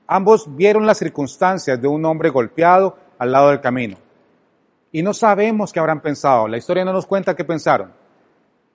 Ambos 0.07 0.55
vieron 0.55 0.85
las 0.85 0.97
circunstancias 0.97 1.81
de 1.81 1.87
un 1.87 2.05
hombre 2.05 2.29
golpeado 2.29 2.97
al 3.19 3.31
lado 3.31 3.49
del 3.49 3.61
camino. 3.61 3.97
Y 4.91 5.03
no 5.03 5.13
sabemos 5.13 5.73
qué 5.73 5.79
habrán 5.79 6.01
pensado. 6.01 6.47
La 6.47 6.57
historia 6.57 6.85
no 6.85 6.93
nos 6.93 7.05
cuenta 7.05 7.35
qué 7.35 7.43
pensaron. 7.43 7.91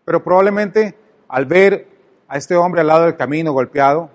Pero 0.05 0.23
probablemente 0.23 0.97
al 1.33 1.47
ver 1.47 1.89
a 2.29 2.37
este 2.37 2.55
hombre 2.55 2.83
al 2.83 2.87
lado 2.87 3.05
del 3.05 3.17
camino 3.17 3.53
golpeado, 3.53 4.11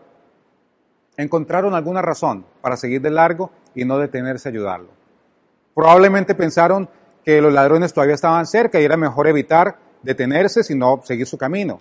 encontraron 1.17 1.73
alguna 1.73 2.01
razón 2.01 2.45
para 2.61 2.77
seguir 2.77 3.01
de 3.01 3.09
largo 3.09 3.49
y 3.73 3.85
no 3.85 3.97
detenerse 3.97 4.47
a 4.47 4.51
ayudarlo. 4.51 4.89
Probablemente 5.73 6.35
pensaron 6.35 6.87
que 7.25 7.41
los 7.41 7.51
ladrones 7.51 7.93
todavía 7.93 8.15
estaban 8.15 8.45
cerca 8.45 8.79
y 8.79 8.85
era 8.85 8.97
mejor 8.97 9.27
evitar 9.27 9.77
detenerse 10.03 10.63
sino 10.63 11.01
seguir 11.03 11.25
su 11.25 11.37
camino. 11.37 11.79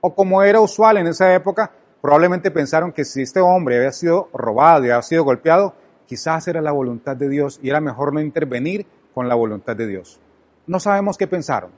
O 0.00 0.14
como 0.14 0.42
era 0.42 0.60
usual 0.60 0.98
en 0.98 1.06
esa 1.06 1.32
época, 1.32 1.70
probablemente 2.04 2.50
pensaron 2.50 2.92
que 2.92 3.06
si 3.06 3.22
este 3.22 3.40
hombre 3.40 3.78
había 3.78 3.90
sido 3.90 4.28
robado 4.34 4.84
y 4.84 4.90
había 4.90 5.00
sido 5.00 5.24
golpeado, 5.24 5.74
quizás 6.04 6.46
era 6.48 6.60
la 6.60 6.70
voluntad 6.70 7.16
de 7.16 7.30
Dios 7.30 7.58
y 7.62 7.70
era 7.70 7.80
mejor 7.80 8.12
no 8.12 8.20
intervenir 8.20 8.84
con 9.14 9.26
la 9.26 9.34
voluntad 9.34 9.74
de 9.74 9.86
Dios. 9.86 10.20
No 10.66 10.78
sabemos 10.80 11.16
qué 11.16 11.26
pensaron, 11.26 11.70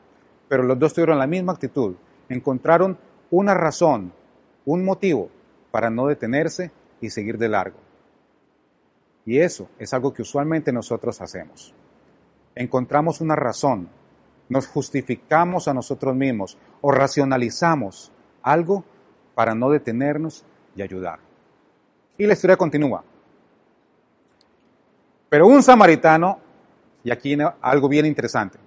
pero 0.49 0.65
los 0.65 0.77
dos 0.81 0.95
tuvieron 0.95 1.21
la 1.21 1.29
misma 1.29 1.53
actitud. 1.53 1.95
Encontraron 2.29 2.99
una 3.31 3.55
razón, 3.55 4.13
un 4.65 4.85
motivo 4.85 5.31
para 5.71 5.91
no 5.91 6.09
detenerse 6.09 6.73
y 7.01 7.11
seguir 7.11 7.39
de 7.39 7.49
largo. 7.49 7.79
Y 9.27 9.39
eso 9.39 9.69
es 9.79 9.95
algo 9.95 10.13
que 10.13 10.23
usualmente 10.23 10.73
nosotros 10.73 11.21
hacemos. 11.21 11.73
Encontramos 12.57 13.21
una 13.21 13.37
razón, 13.37 13.89
nos 14.49 14.67
justificamos 14.67 15.69
a 15.69 15.75
nosotros 15.75 16.17
mismos 16.17 16.59
o 16.81 16.91
racionalizamos 16.91 18.11
algo 18.43 18.83
para 19.37 19.55
no 19.55 19.69
detenernos 19.69 20.47
y 20.75 20.81
ayudar. 20.81 21.19
Y 22.17 22.27
la 22.27 22.33
historia 22.33 22.57
continúa. 22.57 23.05
Pero 25.29 25.47
un 25.47 25.63
samaritano, 25.63 26.41
y 27.05 27.11
aquí 27.11 27.37
algo 27.61 27.87
bien 27.87 28.07
interesante, 28.07 28.59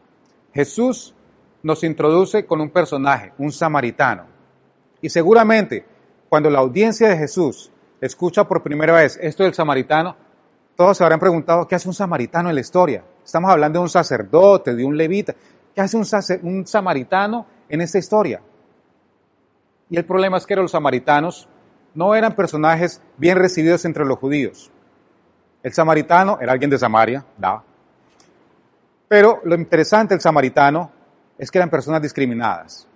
Jesús 0.54 1.16
nos 1.64 1.84
introduce 1.84 2.46
con 2.46 2.62
un 2.62 2.70
personaje, 2.70 3.34
un 3.40 3.52
samaritano. 3.52 4.26
Y 5.02 5.10
seguramente 5.10 5.84
cuando 6.30 6.52
la 6.52 6.60
audiencia 6.60 7.10
de 7.10 7.18
Jesús 7.18 7.72
escucha 8.00 8.48
por 8.48 8.62
primera 8.62 8.94
vez 8.94 9.18
esto 9.24 9.42
del 9.42 9.56
samaritano, 9.56 10.16
todos 10.76 10.96
se 10.96 11.04
habrán 11.04 11.20
preguntado, 11.20 11.68
¿qué 11.68 11.74
hace 11.74 11.88
un 11.88 11.96
samaritano 11.96 12.50
en 12.50 12.56
la 12.56 12.62
historia? 12.62 13.04
Estamos 13.26 13.50
hablando 13.50 13.80
de 13.80 13.84
un 13.84 13.90
sacerdote, 13.90 14.76
de 14.76 14.86
un 14.86 14.96
levita. 14.96 15.34
¿Qué 15.74 15.82
hace 15.82 15.98
un, 15.98 16.06
un 16.44 16.68
samaritano 16.68 17.48
en 17.68 17.82
esta 17.82 17.98
historia? 17.98 18.40
Y 19.90 19.98
el 19.98 20.06
problema 20.06 20.38
es 20.38 20.46
que 20.46 20.56
los 20.56 20.72
samaritanos 20.72 21.48
no 21.94 22.16
eran 22.16 22.36
personajes 22.36 23.02
bien 23.18 23.38
recibidos 23.38 23.86
entre 23.86 24.06
los 24.06 24.20
judíos. 24.20 24.72
El 25.64 25.74
samaritano 25.74 26.38
era 26.40 26.52
alguien 26.54 26.70
de 26.70 26.78
Samaria, 26.78 27.26
da. 27.38 27.64
Pero 29.08 29.42
lo 29.44 29.56
interesante 29.56 30.14
del 30.14 30.22
samaritano 30.22 30.92
es 31.38 31.50
que 31.50 31.58
eran 31.58 31.70
personas 31.70 32.02
discriminadas. 32.02 32.88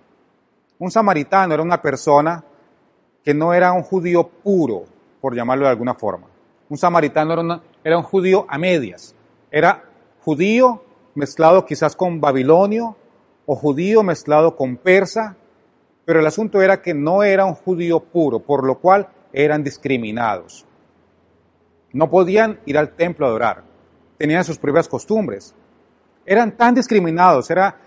Un 0.78 0.90
samaritano 0.90 1.54
era 1.54 1.62
una 1.62 1.82
persona 1.82 2.44
que 3.24 3.34
no 3.34 3.52
era 3.52 3.72
un 3.72 3.82
judío 3.82 4.28
puro, 4.28 4.84
por 5.20 5.34
llamarlo 5.34 5.64
de 5.64 5.70
alguna 5.70 5.94
forma. 5.94 6.26
Un 6.68 6.78
samaritano 6.78 7.62
era, 7.82 7.96
un 7.96 8.02
judío 8.02 8.46
a 8.48 8.58
medias. 8.58 9.14
Era 9.50 9.84
judío 10.24 10.82
mezclado 11.14 11.64
quizás 11.64 11.96
con 11.96 12.20
babilonio 12.20 12.96
o 13.46 13.56
judío 13.56 14.02
mezclado 14.02 14.56
con 14.56 14.76
persa, 14.76 15.36
pero 16.04 16.20
el 16.20 16.26
asunto 16.26 16.60
era 16.62 16.82
que 16.82 16.94
no 16.94 17.22
era 17.22 17.44
un 17.44 17.54
judío 17.54 18.00
puro, 18.00 18.40
por 18.40 18.64
lo 18.64 18.78
cual 18.78 19.08
eran 19.32 19.64
discriminados. 19.64 20.66
No 21.92 22.10
podían 22.10 22.60
ir 22.66 22.76
al 22.78 22.90
templo 22.90 23.26
a 23.26 23.28
adorar, 23.30 23.62
tenían 24.18 24.44
sus 24.44 24.58
propias 24.58 24.88
costumbres. 24.88 25.54
Eran 26.26 26.56
tan 26.56 26.74
discriminados, 26.74 27.50
era 27.50 27.78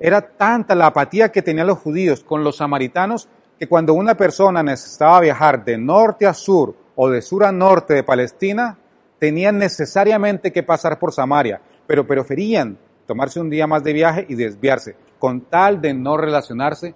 era 0.00 0.22
tanta 0.22 0.74
la 0.74 0.86
apatía 0.86 1.30
que 1.30 1.42
tenían 1.42 1.66
los 1.66 1.78
judíos 1.78 2.24
con 2.24 2.42
los 2.42 2.56
samaritanos 2.56 3.28
que 3.58 3.68
cuando 3.68 3.92
una 3.92 4.16
persona 4.16 4.62
necesitaba 4.62 5.20
viajar 5.20 5.62
de 5.62 5.76
norte 5.76 6.26
a 6.26 6.32
sur 6.32 6.74
o 6.96 7.10
de 7.10 7.20
sur 7.20 7.44
a 7.44 7.52
norte 7.52 7.92
de 7.92 8.02
Palestina, 8.02 8.78
tenían 9.18 9.58
necesariamente 9.58 10.50
que 10.50 10.62
pasar 10.62 10.98
por 10.98 11.12
Samaria, 11.12 11.60
pero 11.86 12.06
preferían 12.06 12.78
tomarse 13.06 13.40
un 13.40 13.50
día 13.50 13.66
más 13.66 13.84
de 13.84 13.92
viaje 13.92 14.24
y 14.26 14.34
desviarse, 14.36 14.96
con 15.18 15.42
tal 15.42 15.82
de 15.82 15.92
no 15.92 16.16
relacionarse 16.16 16.94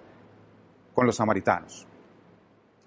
con 0.95 1.05
los 1.05 1.17
samaritanos. 1.17 1.85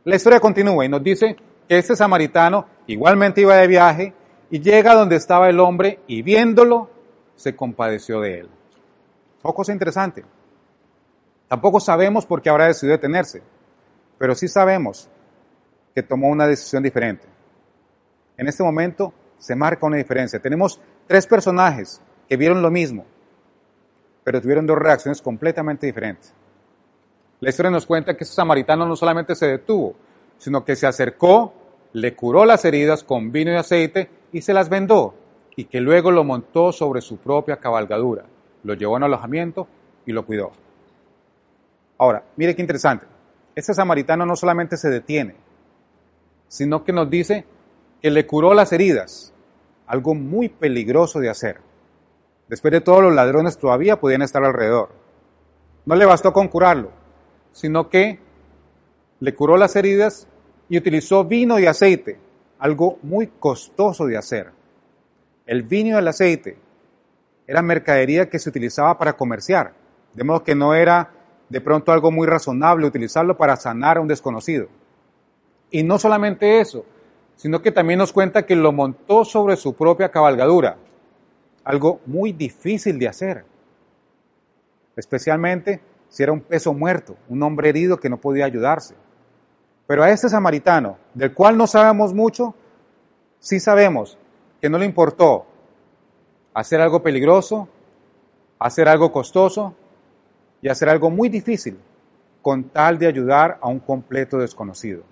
La 0.04 0.16
historia 0.16 0.40
continúa 0.40 0.84
y 0.84 0.88
nos 0.88 1.04
dice 1.04 1.36
que 1.68 1.78
este 1.78 1.94
samaritano 1.94 2.66
igualmente 2.86 3.42
iba 3.42 3.54
de 3.56 3.66
viaje 3.66 4.14
y 4.50 4.60
llega 4.60 4.94
donde 4.94 5.16
estaba 5.16 5.48
el 5.50 5.60
hombre 5.60 6.00
y 6.06 6.22
viéndolo 6.22 6.90
se 7.36 7.54
compadeció 7.54 8.20
de 8.20 8.40
él. 8.40 8.48
O 9.42 9.54
cosa 9.54 9.72
interesante. 9.72 10.24
Tampoco 11.46 11.78
sabemos 11.78 12.26
por 12.26 12.42
qué 12.42 12.50
habrá 12.50 12.66
decidido 12.66 12.96
detenerse, 12.96 13.42
pero 14.18 14.34
sí 14.34 14.48
sabemos 14.48 15.08
que 15.94 16.02
tomó 16.02 16.28
una 16.28 16.46
decisión 16.46 16.82
diferente. 16.82 17.26
En 18.36 18.48
este 18.48 18.62
momento 18.62 19.12
se 19.38 19.54
marca 19.54 19.86
una 19.86 19.96
diferencia. 19.96 20.40
Tenemos 20.40 20.80
tres 21.06 21.26
personajes 21.26 22.00
que 22.28 22.36
vieron 22.36 22.62
lo 22.62 22.70
mismo, 22.70 23.04
pero 24.24 24.40
tuvieron 24.40 24.66
dos 24.66 24.78
reacciones 24.78 25.22
completamente 25.22 25.86
diferentes. 25.86 26.34
La 27.40 27.50
historia 27.50 27.70
nos 27.70 27.86
cuenta 27.86 28.16
que 28.16 28.24
ese 28.24 28.34
samaritano 28.34 28.86
no 28.86 28.96
solamente 28.96 29.34
se 29.34 29.46
detuvo, 29.46 29.94
sino 30.38 30.64
que 30.64 30.74
se 30.74 30.86
acercó, 30.86 31.52
le 31.92 32.14
curó 32.14 32.44
las 32.44 32.64
heridas 32.64 33.04
con 33.04 33.30
vino 33.30 33.52
y 33.52 33.56
aceite 33.56 34.10
y 34.32 34.42
se 34.42 34.52
las 34.52 34.68
vendó, 34.68 35.14
y 35.56 35.64
que 35.64 35.80
luego 35.80 36.10
lo 36.10 36.24
montó 36.24 36.72
sobre 36.72 37.00
su 37.00 37.18
propia 37.18 37.56
cabalgadura, 37.56 38.24
lo 38.64 38.74
llevó 38.74 38.96
en 38.96 39.04
alojamiento 39.04 39.68
y 40.04 40.12
lo 40.12 40.26
cuidó. 40.26 40.52
Ahora, 41.98 42.24
mire 42.36 42.54
qué 42.54 42.62
interesante. 42.62 43.06
Este 43.54 43.74
samaritano 43.74 44.24
no 44.24 44.36
solamente 44.36 44.76
se 44.76 44.88
detiene, 44.88 45.36
sino 46.48 46.84
que 46.84 46.92
nos 46.92 47.08
dice 47.08 47.44
que 48.00 48.10
le 48.10 48.26
curó 48.26 48.54
las 48.54 48.72
heridas, 48.72 49.32
algo 49.86 50.14
muy 50.14 50.48
peligroso 50.48 51.20
de 51.20 51.30
hacer. 51.30 51.60
Después 52.48 52.72
de 52.72 52.80
todo, 52.80 53.00
los 53.00 53.14
ladrones 53.14 53.58
todavía 53.58 54.00
podían 54.00 54.22
estar 54.22 54.44
alrededor. 54.44 54.90
No 55.86 55.96
le 55.96 56.06
bastó 56.06 56.32
con 56.32 56.48
curarlo, 56.48 56.92
sino 57.58 57.88
que 57.90 58.20
le 59.18 59.34
curó 59.34 59.56
las 59.56 59.74
heridas 59.74 60.28
y 60.68 60.78
utilizó 60.78 61.24
vino 61.24 61.58
y 61.58 61.66
aceite, 61.66 62.16
algo 62.60 63.00
muy 63.02 63.26
costoso 63.26 64.06
de 64.06 64.16
hacer. 64.16 64.52
El 65.44 65.64
vino 65.64 65.96
y 65.96 65.98
el 65.98 66.06
aceite 66.06 66.56
era 67.48 67.60
mercadería 67.60 68.30
que 68.30 68.38
se 68.38 68.48
utilizaba 68.48 68.96
para 68.96 69.14
comerciar, 69.14 69.74
de 70.14 70.22
modo 70.22 70.44
que 70.44 70.54
no 70.54 70.72
era 70.72 71.10
de 71.48 71.60
pronto 71.60 71.90
algo 71.90 72.12
muy 72.12 72.28
razonable 72.28 72.86
utilizarlo 72.86 73.36
para 73.36 73.56
sanar 73.56 73.96
a 73.96 74.02
un 74.02 74.06
desconocido. 74.06 74.68
Y 75.72 75.82
no 75.82 75.98
solamente 75.98 76.60
eso, 76.60 76.84
sino 77.34 77.60
que 77.60 77.72
también 77.72 77.98
nos 77.98 78.12
cuenta 78.12 78.46
que 78.46 78.54
lo 78.54 78.70
montó 78.70 79.24
sobre 79.24 79.56
su 79.56 79.74
propia 79.74 80.12
cabalgadura, 80.12 80.76
algo 81.64 82.02
muy 82.06 82.30
difícil 82.30 83.00
de 83.00 83.08
hacer, 83.08 83.44
especialmente 84.94 85.80
si 86.08 86.22
era 86.22 86.32
un 86.32 86.40
peso 86.40 86.72
muerto, 86.72 87.16
un 87.28 87.42
hombre 87.42 87.68
herido 87.68 87.98
que 87.98 88.08
no 88.08 88.18
podía 88.18 88.44
ayudarse. 88.44 88.94
Pero 89.86 90.02
a 90.02 90.10
este 90.10 90.28
samaritano, 90.28 90.98
del 91.14 91.32
cual 91.32 91.56
no 91.56 91.66
sabemos 91.66 92.12
mucho, 92.12 92.54
sí 93.38 93.60
sabemos 93.60 94.18
que 94.60 94.68
no 94.68 94.78
le 94.78 94.86
importó 94.86 95.46
hacer 96.54 96.80
algo 96.80 97.02
peligroso, 97.02 97.68
hacer 98.58 98.88
algo 98.88 99.12
costoso 99.12 99.74
y 100.60 100.68
hacer 100.68 100.88
algo 100.88 101.10
muy 101.10 101.28
difícil 101.28 101.78
con 102.42 102.64
tal 102.64 102.98
de 102.98 103.06
ayudar 103.06 103.58
a 103.60 103.68
un 103.68 103.78
completo 103.78 104.38
desconocido. 104.38 105.02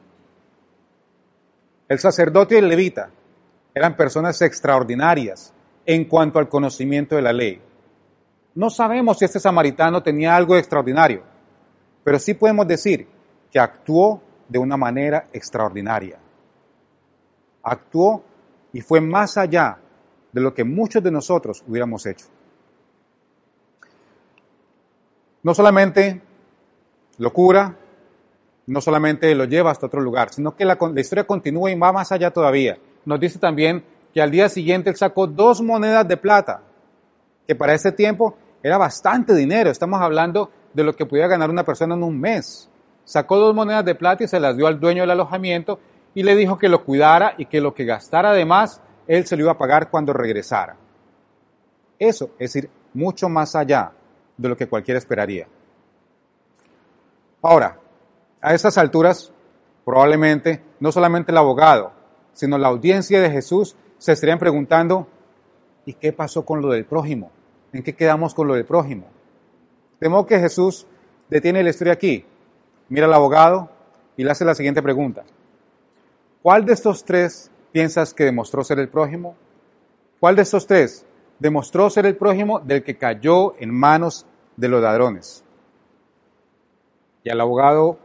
El 1.88 1.98
sacerdote 1.98 2.56
y 2.56 2.58
el 2.58 2.68
levita 2.68 3.10
eran 3.74 3.96
personas 3.96 4.42
extraordinarias 4.42 5.52
en 5.84 6.06
cuanto 6.06 6.38
al 6.38 6.48
conocimiento 6.48 7.14
de 7.14 7.22
la 7.22 7.32
ley. 7.32 7.62
No 8.56 8.70
sabemos 8.70 9.18
si 9.18 9.26
este 9.26 9.38
samaritano 9.38 10.02
tenía 10.02 10.34
algo 10.34 10.56
extraordinario, 10.56 11.22
pero 12.02 12.18
sí 12.18 12.32
podemos 12.32 12.66
decir 12.66 13.06
que 13.50 13.58
actuó 13.58 14.22
de 14.48 14.58
una 14.58 14.78
manera 14.78 15.26
extraordinaria. 15.30 16.18
Actuó 17.62 18.24
y 18.72 18.80
fue 18.80 19.00
más 19.02 19.36
allá 19.36 19.78
de 20.32 20.40
lo 20.40 20.54
que 20.54 20.64
muchos 20.64 21.02
de 21.02 21.10
nosotros 21.10 21.62
hubiéramos 21.68 22.06
hecho. 22.06 22.26
No 25.42 25.54
solamente 25.54 26.22
lo 27.18 27.32
cura, 27.34 27.76
no 28.66 28.80
solamente 28.80 29.34
lo 29.34 29.44
lleva 29.44 29.70
hasta 29.70 29.86
otro 29.86 30.00
lugar, 30.00 30.32
sino 30.32 30.56
que 30.56 30.64
la, 30.64 30.78
historia 30.96 31.26
continúa 31.26 31.70
y 31.70 31.78
va 31.78 31.92
más 31.92 32.10
allá 32.10 32.30
todavía. 32.30 32.78
Nos 33.04 33.20
dice 33.20 33.38
también 33.38 33.84
que 34.14 34.22
al 34.22 34.30
día 34.30 34.48
siguiente 34.48 34.88
él 34.88 34.96
sacó 34.96 35.26
dos 35.26 35.60
monedas 35.60 36.08
de 36.08 36.16
plata, 36.16 36.62
que 37.46 37.54
para 37.54 37.74
ese 37.74 37.92
tiempo 37.92 38.34
era 38.66 38.78
bastante 38.78 39.32
dinero. 39.32 39.70
Estamos 39.70 40.00
hablando 40.00 40.50
de 40.74 40.82
lo 40.82 40.92
que 40.92 41.06
podía 41.06 41.28
ganar 41.28 41.50
una 41.50 41.62
persona 41.62 41.94
en 41.94 42.02
un 42.02 42.18
mes. 42.18 42.68
Sacó 43.04 43.36
dos 43.36 43.54
monedas 43.54 43.84
de 43.84 43.94
plata 43.94 44.24
y 44.24 44.28
se 44.28 44.40
las 44.40 44.56
dio 44.56 44.66
al 44.66 44.80
dueño 44.80 45.02
del 45.04 45.12
alojamiento 45.12 45.78
y 46.14 46.24
le 46.24 46.34
dijo 46.34 46.58
que 46.58 46.68
lo 46.68 46.84
cuidara 46.84 47.34
y 47.38 47.46
que 47.46 47.60
lo 47.60 47.74
que 47.74 47.84
gastara 47.84 48.30
además, 48.30 48.80
él 49.06 49.24
se 49.24 49.36
lo 49.36 49.44
iba 49.44 49.52
a 49.52 49.58
pagar 49.58 49.88
cuando 49.88 50.12
regresara. 50.12 50.74
Eso 51.96 52.30
es 52.40 52.56
ir 52.56 52.68
mucho 52.92 53.28
más 53.28 53.54
allá 53.54 53.92
de 54.36 54.48
lo 54.48 54.56
que 54.56 54.66
cualquiera 54.66 54.98
esperaría. 54.98 55.46
Ahora, 57.42 57.78
a 58.40 58.52
esas 58.52 58.76
alturas, 58.78 59.32
probablemente 59.84 60.60
no 60.80 60.90
solamente 60.90 61.30
el 61.30 61.38
abogado, 61.38 61.92
sino 62.32 62.58
la 62.58 62.66
audiencia 62.66 63.20
de 63.20 63.30
Jesús 63.30 63.76
se 63.98 64.10
estarían 64.10 64.40
preguntando, 64.40 65.06
¿y 65.84 65.94
qué 65.94 66.12
pasó 66.12 66.44
con 66.44 66.60
lo 66.60 66.72
del 66.72 66.84
prójimo? 66.84 67.30
¿En 67.76 67.82
qué 67.82 67.94
quedamos 67.94 68.32
con 68.32 68.48
lo 68.48 68.54
del 68.54 68.64
prójimo? 68.64 69.04
De 70.00 70.08
modo 70.08 70.24
que 70.24 70.40
Jesús 70.40 70.86
detiene 71.28 71.62
la 71.62 71.68
historia 71.68 71.92
aquí, 71.92 72.24
mira 72.88 73.04
al 73.04 73.12
abogado 73.12 73.68
y 74.16 74.24
le 74.24 74.30
hace 74.30 74.46
la 74.46 74.54
siguiente 74.54 74.80
pregunta. 74.82 75.24
¿Cuál 76.40 76.64
de 76.64 76.72
estos 76.72 77.04
tres 77.04 77.50
piensas 77.72 78.14
que 78.14 78.24
demostró 78.24 78.64
ser 78.64 78.78
el 78.78 78.88
prójimo? 78.88 79.36
¿Cuál 80.18 80.36
de 80.36 80.42
estos 80.42 80.66
tres 80.66 81.04
demostró 81.38 81.90
ser 81.90 82.06
el 82.06 82.16
prójimo 82.16 82.60
del 82.60 82.82
que 82.82 82.96
cayó 82.96 83.54
en 83.60 83.74
manos 83.74 84.24
de 84.56 84.68
los 84.68 84.80
ladrones? 84.80 85.44
Y 87.24 87.28
al 87.28 87.42
abogado 87.42 87.98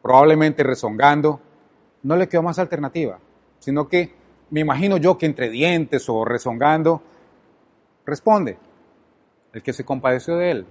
probablemente 0.00 0.62
rezongando, 0.62 1.40
no 2.04 2.14
le 2.14 2.28
quedó 2.28 2.44
más 2.44 2.60
alternativa, 2.60 3.18
sino 3.58 3.88
que 3.88 4.14
me 4.50 4.60
imagino 4.60 4.96
yo 4.96 5.18
que 5.18 5.26
entre 5.26 5.50
dientes 5.50 6.08
o 6.08 6.24
rezongando, 6.24 7.02
responde, 8.06 8.58
el 9.52 9.62
que 9.62 9.72
se 9.72 9.84
compadeció 9.84 10.36
de 10.36 10.50
él, 10.50 10.66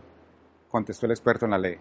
contestó 0.69 1.05
el 1.05 1.11
experto 1.11 1.45
en 1.45 1.51
la 1.51 1.57
ley. 1.57 1.77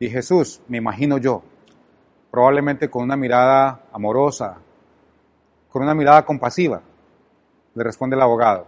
Y 0.00 0.08
Jesús, 0.08 0.60
me 0.68 0.78
imagino 0.78 1.18
yo, 1.18 1.42
probablemente 2.30 2.88
con 2.88 3.02
una 3.02 3.16
mirada 3.16 3.84
amorosa, 3.92 4.58
con 5.70 5.82
una 5.82 5.94
mirada 5.94 6.24
compasiva, 6.24 6.82
le 7.74 7.84
responde 7.84 8.16
el 8.16 8.22
abogado, 8.22 8.66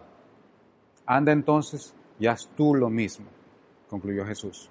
anda 1.06 1.32
entonces 1.32 1.94
y 2.18 2.26
haz 2.26 2.48
tú 2.56 2.74
lo 2.74 2.90
mismo, 2.90 3.26
concluyó 3.88 4.24
Jesús. 4.26 4.70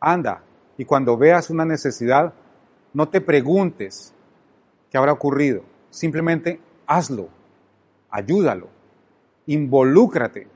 Anda, 0.00 0.42
y 0.76 0.84
cuando 0.84 1.16
veas 1.16 1.50
una 1.50 1.64
necesidad, 1.64 2.32
no 2.92 3.08
te 3.08 3.20
preguntes 3.20 4.14
qué 4.90 4.98
habrá 4.98 5.12
ocurrido, 5.12 5.62
simplemente 5.90 6.60
hazlo, 6.86 7.28
ayúdalo, 8.10 8.77
involúcrate. 9.48 10.46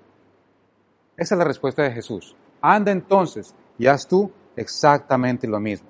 Esa 1.16 1.34
es 1.34 1.38
la 1.38 1.44
respuesta 1.44 1.82
de 1.82 1.92
Jesús. 1.92 2.36
Anda 2.60 2.92
entonces 2.92 3.54
y 3.78 3.86
haz 3.86 4.06
tú 4.06 4.30
exactamente 4.54 5.48
lo 5.48 5.58
mismo. 5.58 5.88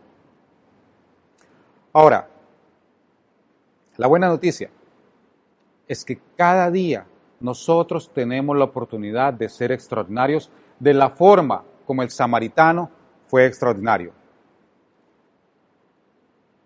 Ahora, 1.93 2.29
la 3.97 4.07
buena 4.07 4.29
noticia 4.29 4.71
es 5.87 6.05
que 6.05 6.21
cada 6.37 6.71
día 6.71 7.07
nosotros 7.41 8.11
tenemos 8.15 8.57
la 8.57 8.65
oportunidad 8.65 9.35
de 9.35 9.49
ser 9.49 9.73
extraordinarios 9.73 10.51
de 10.79 10.95
la 10.95 11.11
forma 11.11 11.65
como 11.85 12.03
el 12.03 12.11
samaritano 12.11 12.91
fue 13.27 13.47
extraordinario. 13.47 14.13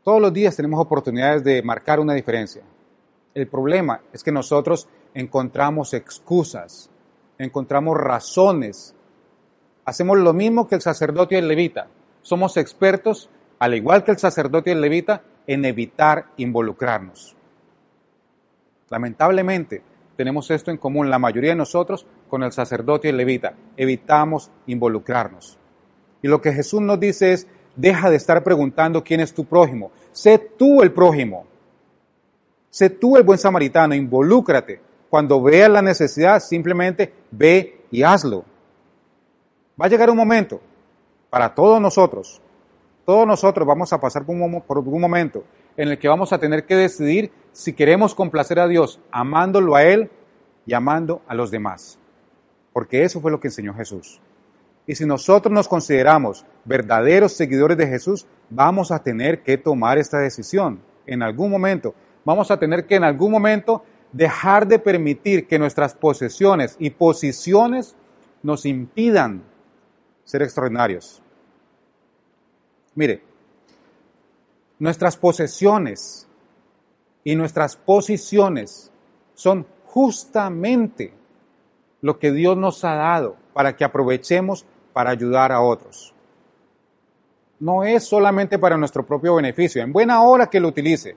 Todos 0.05 0.21
los 0.21 0.33
días 0.33 0.55
tenemos 0.55 0.79
oportunidades 0.79 1.43
de 1.43 1.63
marcar 1.63 1.99
una 1.99 2.15
diferencia. 2.15 2.63
El 3.35 3.49
problema 3.49 4.03
es 4.13 4.23
que 4.23 4.31
nosotros 4.31 4.89
encontramos 5.17 5.95
excusas, 5.95 6.91
encontramos 7.39 7.97
razones. 7.97 8.95
Hacemos 9.87 10.19
lo 10.19 10.35
mismo 10.35 10.69
que 10.69 10.75
el 10.75 10.83
sacerdote 10.83 11.35
y 11.35 11.39
el 11.39 11.49
levita. 11.49 11.89
Somos 12.21 12.59
expertos, 12.59 13.31
al 13.59 13.75
igual 13.75 14.05
que 14.05 14.11
el 14.11 14.19
sacerdote 14.19 14.71
y 14.71 14.73
el 14.75 14.83
levita, 14.83 15.23
en 15.47 15.65
evitar 15.65 16.27
involucrarnos. 16.37 17.35
Lamentablemente, 18.91 19.83
tenemos 20.17 20.51
esto 20.51 20.71
en 20.71 20.77
común 20.77 21.09
la 21.09 21.19
mayoría 21.19 21.51
de 21.51 21.57
nosotros 21.57 22.07
con 22.29 22.43
el 22.43 22.53
sacerdote 22.53 23.09
y 23.09 23.11
el 23.11 23.17
levita. 23.17 23.55
Evitamos 23.79 24.51
involucrarnos. 24.67 25.57
Y 26.21 26.29
lo 26.29 26.43
que 26.43 26.53
Jesús 26.53 26.83
nos 26.83 27.01
dice 27.01 27.33
es, 27.33 27.47
deja 27.75 28.11
de 28.11 28.17
estar 28.17 28.45
preguntando 28.45 29.03
quién 29.03 29.21
es 29.21 29.33
tu 29.33 29.47
prójimo. 29.47 29.93
Sé 30.13 30.39
tú 30.39 30.83
el 30.83 30.93
prójimo. 30.93 31.47
Sé 32.69 32.91
tú 32.91 33.17
el 33.17 33.23
buen 33.23 33.39
samaritano. 33.39 33.95
Involúcrate. 33.95 34.86
Cuando 35.11 35.43
veas 35.43 35.71
la 35.71 35.83
necesidad, 35.83 36.41
simplemente 36.41 37.13
ve 37.31 37.81
y 37.91 38.03
hazlo. 38.03 38.45
Va 39.81 39.87
a 39.87 39.89
llegar 39.89 40.11
un 40.11 40.17
momento 40.17 40.61
para 41.31 41.55
todos 41.55 41.81
nosotros. 41.81 42.41
Todos 43.05 43.27
nosotros 43.27 43.67
vamos 43.67 43.93
a 43.93 44.01
pasar 44.01 44.25
por 44.25 44.35
un, 44.35 44.61
por 44.63 44.79
un 44.79 45.01
momento 45.01 45.45
en 45.77 45.91
el 45.91 45.99
que 45.99 46.09
vamos 46.09 46.33
a 46.33 46.39
tener 46.39 46.65
que 46.65 46.75
decidir 46.75 47.31
si 47.53 47.73
queremos 47.73 48.15
complacer 48.15 48.59
a 48.59 48.67
Dios 48.67 49.01
amándolo 49.11 49.77
a 49.77 49.85
Él 49.85 50.11
y 50.67 50.75
amando 50.75 51.23
a 51.29 51.35
los 51.35 51.51
demás. 51.51 51.99
Porque 52.73 53.05
eso 53.05 53.21
fue 53.21 53.31
lo 53.31 53.39
que 53.39 53.49
enseñó 53.49 53.75
Jesús. 53.75 54.21
Y 54.87 54.95
si 54.95 55.05
nosotros 55.05 55.53
nos 55.53 55.69
consideramos 55.69 56.45
verdaderos 56.65 57.33
seguidores 57.33 57.77
de 57.77 57.87
Jesús, 57.87 58.27
vamos 58.51 58.93
a 58.93 59.03
tener 59.03 59.43
que 59.43 59.59
tomar 59.59 59.99
esta 59.99 60.19
decisión 60.19 60.81
en 61.07 61.23
algún 61.23 61.51
momento. 61.51 61.95
Vamos 62.25 62.51
a 62.51 62.59
tener 62.59 62.87
que 62.87 62.97
en 62.97 63.05
algún 63.05 63.33
momento 63.33 63.85
dejar 64.13 64.67
de 64.67 64.79
permitir 64.79 65.47
que 65.47 65.59
nuestras 65.59 65.95
posesiones 65.95 66.77
y 66.79 66.91
posiciones 66.91 67.97
nos 68.43 68.65
impidan 68.67 69.43
ser 70.25 70.43
extraordinarios. 70.43 71.23
Mire, 72.95 73.23
nuestras 74.79 75.17
posesiones 75.17 76.27
y 77.25 77.35
nuestras 77.35 77.77
posiciones 77.77 78.91
son 79.35 79.67
justamente 79.87 81.13
lo 82.01 82.19
que 82.19 82.33
Dios 82.33 82.57
nos 82.57 82.85
ha 82.85 82.95
dado 82.95 83.37
para 83.53 83.77
que 83.77 83.85
aprovechemos 83.85 84.67
para 84.93 85.11
ayudar 85.11 85.53
a 85.53 85.61
otros. 85.61 86.15
No 87.59 87.85
es 87.85 88.05
solamente 88.05 88.59
para 88.59 88.77
nuestro 88.77 89.05
propio 89.05 89.35
beneficio, 89.37 89.83
en 89.83 89.93
buena 89.93 90.23
hora 90.23 90.49
que 90.49 90.61
lo 90.61 90.69
utilice. 90.69 91.17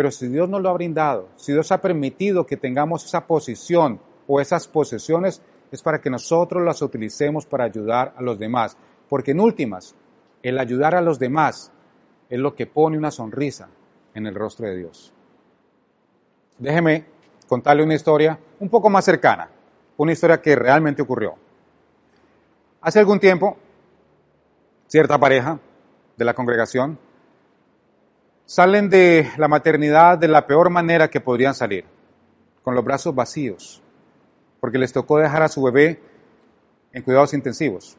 Pero 0.00 0.10
si 0.10 0.28
Dios 0.28 0.48
nos 0.48 0.62
lo 0.62 0.70
ha 0.70 0.72
brindado, 0.72 1.28
si 1.36 1.52
Dios 1.52 1.70
ha 1.72 1.82
permitido 1.82 2.46
que 2.46 2.56
tengamos 2.56 3.04
esa 3.04 3.26
posición 3.26 4.00
o 4.26 4.40
esas 4.40 4.66
posesiones, 4.66 5.42
es 5.70 5.82
para 5.82 6.00
que 6.00 6.08
nosotros 6.08 6.64
las 6.64 6.80
utilicemos 6.80 7.44
para 7.44 7.64
ayudar 7.64 8.14
a 8.16 8.22
los 8.22 8.38
demás. 8.38 8.78
Porque 9.10 9.32
en 9.32 9.40
últimas, 9.40 9.94
el 10.42 10.58
ayudar 10.58 10.94
a 10.94 11.02
los 11.02 11.18
demás 11.18 11.70
es 12.30 12.38
lo 12.38 12.54
que 12.54 12.66
pone 12.66 12.96
una 12.96 13.10
sonrisa 13.10 13.68
en 14.14 14.26
el 14.26 14.34
rostro 14.34 14.68
de 14.68 14.78
Dios. 14.78 15.12
Déjeme 16.56 17.04
contarle 17.46 17.82
una 17.82 17.94
historia 17.94 18.38
un 18.58 18.70
poco 18.70 18.88
más 18.88 19.04
cercana, 19.04 19.50
una 19.98 20.12
historia 20.12 20.40
que 20.40 20.56
realmente 20.56 21.02
ocurrió. 21.02 21.34
Hace 22.80 23.00
algún 23.00 23.20
tiempo, 23.20 23.54
cierta 24.86 25.18
pareja 25.18 25.58
de 26.16 26.24
la 26.24 26.32
congregación 26.32 26.98
salen 28.50 28.90
de 28.90 29.30
la 29.36 29.46
maternidad 29.46 30.18
de 30.18 30.26
la 30.26 30.44
peor 30.44 30.70
manera 30.70 31.08
que 31.08 31.20
podrían 31.20 31.54
salir, 31.54 31.84
con 32.64 32.74
los 32.74 32.84
brazos 32.84 33.14
vacíos, 33.14 33.80
porque 34.58 34.76
les 34.76 34.92
tocó 34.92 35.18
dejar 35.18 35.44
a 35.44 35.48
su 35.48 35.62
bebé 35.62 36.02
en 36.92 37.04
cuidados 37.04 37.32
intensivos. 37.32 37.96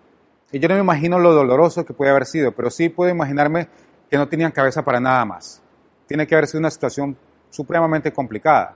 Y 0.52 0.60
yo 0.60 0.68
no 0.68 0.76
me 0.76 0.82
imagino 0.82 1.20
lo 1.20 1.32
doloroso 1.32 1.86
que 1.86 1.94
puede 1.94 2.12
haber 2.12 2.26
sido, 2.26 2.52
pero 2.52 2.70
sí 2.70 2.90
puedo 2.90 3.10
imaginarme 3.10 3.70
que 4.10 4.18
no 4.18 4.28
tenían 4.28 4.52
cabeza 4.52 4.84
para 4.84 5.00
nada 5.00 5.24
más. 5.24 5.64
Tiene 6.06 6.28
que 6.28 6.36
haber 6.36 6.48
sido 6.48 6.60
una 6.60 6.70
situación 6.70 7.16
supremamente 7.50 8.12
complicada. 8.12 8.76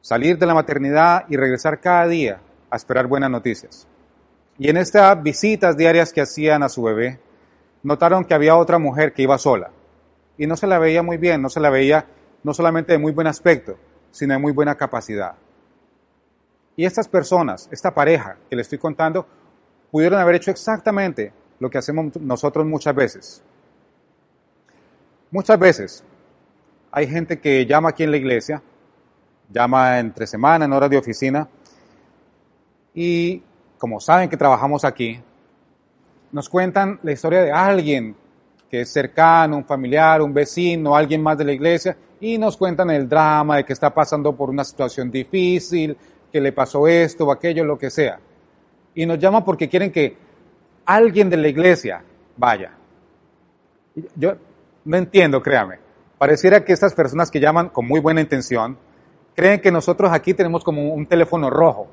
Salir 0.00 0.38
de 0.38 0.46
la 0.46 0.54
maternidad 0.54 1.24
y 1.28 1.36
regresar 1.36 1.80
cada 1.80 2.06
día 2.06 2.40
a 2.70 2.76
esperar 2.76 3.08
buenas 3.08 3.32
noticias. 3.32 3.88
Y 4.58 4.70
en 4.70 4.76
estas 4.76 5.20
visitas 5.20 5.76
diarias 5.76 6.12
que 6.12 6.20
hacían 6.20 6.62
a 6.62 6.68
su 6.68 6.84
bebé, 6.84 7.18
notaron 7.82 8.24
que 8.24 8.34
había 8.34 8.54
otra 8.54 8.78
mujer 8.78 9.12
que 9.12 9.22
iba 9.22 9.36
sola. 9.38 9.72
Y 10.36 10.46
no 10.46 10.56
se 10.56 10.66
la 10.66 10.78
veía 10.78 11.02
muy 11.02 11.16
bien, 11.16 11.40
no 11.42 11.48
se 11.48 11.60
la 11.60 11.70
veía 11.70 12.06
no 12.42 12.52
solamente 12.52 12.92
de 12.92 12.98
muy 12.98 13.12
buen 13.12 13.26
aspecto, 13.26 13.76
sino 14.10 14.34
de 14.34 14.38
muy 14.38 14.52
buena 14.52 14.74
capacidad. 14.74 15.34
Y 16.76 16.84
estas 16.84 17.08
personas, 17.08 17.68
esta 17.70 17.94
pareja 17.94 18.36
que 18.48 18.56
le 18.56 18.62
estoy 18.62 18.78
contando, 18.78 19.26
pudieron 19.90 20.18
haber 20.18 20.36
hecho 20.36 20.50
exactamente 20.50 21.32
lo 21.60 21.70
que 21.70 21.78
hacemos 21.78 22.16
nosotros 22.20 22.66
muchas 22.66 22.94
veces. 22.94 23.42
Muchas 25.30 25.58
veces 25.58 26.04
hay 26.90 27.06
gente 27.06 27.40
que 27.40 27.66
llama 27.66 27.90
aquí 27.90 28.02
en 28.02 28.10
la 28.10 28.16
iglesia, 28.16 28.62
llama 29.50 29.98
entre 29.98 30.26
semana, 30.26 30.64
en 30.64 30.72
horas 30.72 30.90
de 30.90 30.98
oficina, 30.98 31.48
y 32.94 33.42
como 33.78 34.00
saben 34.00 34.28
que 34.28 34.36
trabajamos 34.36 34.84
aquí, 34.84 35.20
nos 36.30 36.48
cuentan 36.48 37.00
la 37.02 37.12
historia 37.12 37.42
de 37.42 37.52
alguien 37.52 38.16
que 38.74 38.80
es 38.80 38.92
cercano, 38.92 39.56
un 39.56 39.64
familiar, 39.64 40.20
un 40.20 40.34
vecino, 40.34 40.96
alguien 40.96 41.22
más 41.22 41.38
de 41.38 41.44
la 41.44 41.52
iglesia, 41.52 41.96
y 42.18 42.38
nos 42.38 42.56
cuentan 42.56 42.90
el 42.90 43.08
drama 43.08 43.58
de 43.58 43.64
que 43.64 43.72
está 43.72 43.94
pasando 43.94 44.34
por 44.34 44.50
una 44.50 44.64
situación 44.64 45.12
difícil, 45.12 45.96
que 46.32 46.40
le 46.40 46.50
pasó 46.50 46.88
esto 46.88 47.24
o 47.24 47.30
aquello, 47.30 47.64
lo 47.64 47.78
que 47.78 47.88
sea. 47.88 48.18
Y 48.92 49.06
nos 49.06 49.20
llaman 49.20 49.44
porque 49.44 49.68
quieren 49.68 49.92
que 49.92 50.16
alguien 50.86 51.30
de 51.30 51.36
la 51.36 51.46
iglesia 51.46 52.02
vaya. 52.36 52.72
Yo, 54.16 54.34
no 54.84 54.96
entiendo, 54.96 55.40
créame. 55.40 55.78
Pareciera 56.18 56.64
que 56.64 56.72
estas 56.72 56.94
personas 56.94 57.30
que 57.30 57.38
llaman 57.38 57.68
con 57.68 57.86
muy 57.86 58.00
buena 58.00 58.22
intención 58.22 58.76
creen 59.36 59.60
que 59.60 59.70
nosotros 59.70 60.10
aquí 60.12 60.34
tenemos 60.34 60.64
como 60.64 60.92
un 60.92 61.06
teléfono 61.06 61.48
rojo. 61.48 61.86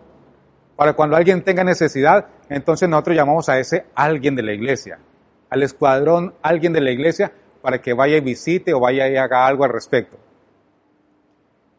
Para 0.75 0.93
cuando 0.93 1.15
alguien 1.15 1.43
tenga 1.43 1.63
necesidad, 1.63 2.25
entonces 2.49 2.89
nosotros 2.89 3.15
llamamos 3.15 3.49
a 3.49 3.59
ese 3.59 3.85
alguien 3.93 4.35
de 4.35 4.41
la 4.41 4.53
iglesia, 4.53 4.97
al 5.51 5.61
escuadrón 5.61 6.33
alguien 6.41 6.73
de 6.73 6.81
la 6.81 6.89
iglesia 6.89 7.31
para 7.61 7.79
que 7.79 7.93
vaya 7.93 8.17
y 8.17 8.21
visite 8.21 8.73
o 8.73 8.79
vaya 8.79 9.07
y 9.07 9.17
haga 9.17 9.45
algo 9.45 9.63
al 9.63 9.71
respecto. 9.71 10.17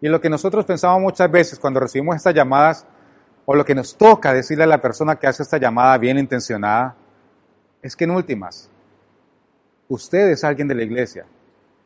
Y 0.00 0.08
lo 0.08 0.20
que 0.20 0.30
nosotros 0.30 0.64
pensamos 0.64 1.00
muchas 1.00 1.28
veces 1.28 1.58
cuando 1.58 1.80
recibimos 1.80 2.14
estas 2.14 2.34
llamadas, 2.34 2.86
o 3.44 3.56
lo 3.56 3.64
que 3.64 3.74
nos 3.74 3.96
toca 3.96 4.32
decirle 4.32 4.62
a 4.62 4.68
la 4.68 4.80
persona 4.80 5.16
que 5.16 5.26
hace 5.26 5.42
esta 5.42 5.58
llamada 5.58 5.98
bien 5.98 6.16
intencionada, 6.16 6.94
es 7.82 7.96
que 7.96 8.04
en 8.04 8.12
últimas, 8.12 8.70
Usted 9.92 10.30
es 10.30 10.42
alguien 10.42 10.68
de 10.68 10.74
la 10.74 10.84
iglesia. 10.84 11.26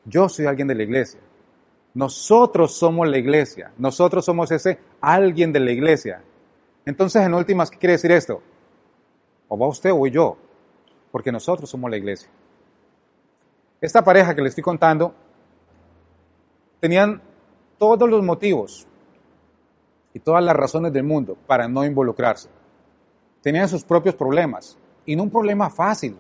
Yo 0.04 0.28
soy 0.28 0.46
alguien 0.46 0.68
de 0.68 0.76
la 0.76 0.84
iglesia. 0.84 1.18
Nosotros 1.92 2.78
somos 2.78 3.08
la 3.08 3.18
iglesia. 3.18 3.72
Nosotros 3.78 4.24
somos 4.24 4.52
ese 4.52 4.78
alguien 5.00 5.52
de 5.52 5.58
la 5.58 5.72
iglesia. 5.72 6.22
Entonces, 6.84 7.26
en 7.26 7.34
últimas, 7.34 7.68
¿qué 7.68 7.78
quiere 7.78 7.94
decir 7.94 8.12
esto? 8.12 8.40
O 9.48 9.58
va 9.58 9.66
usted 9.66 9.90
o 9.90 9.96
voy 9.96 10.12
yo. 10.12 10.36
Porque 11.10 11.32
nosotros 11.32 11.70
somos 11.70 11.90
la 11.90 11.96
iglesia. 11.96 12.28
Esta 13.80 14.02
pareja 14.02 14.34
que 14.34 14.42
le 14.42 14.48
estoy 14.48 14.62
contando 14.62 15.14
tenían 16.80 17.22
todos 17.78 18.08
los 18.08 18.22
motivos 18.22 18.86
y 20.12 20.20
todas 20.20 20.42
las 20.42 20.56
razones 20.56 20.92
del 20.92 21.04
mundo 21.04 21.36
para 21.46 21.68
no 21.68 21.84
involucrarse. 21.84 22.48
Tenían 23.42 23.68
sus 23.68 23.84
propios 23.84 24.14
problemas 24.14 24.78
y 25.04 25.14
no 25.14 25.24
un 25.24 25.30
problema 25.30 25.70
fácil 25.70 26.16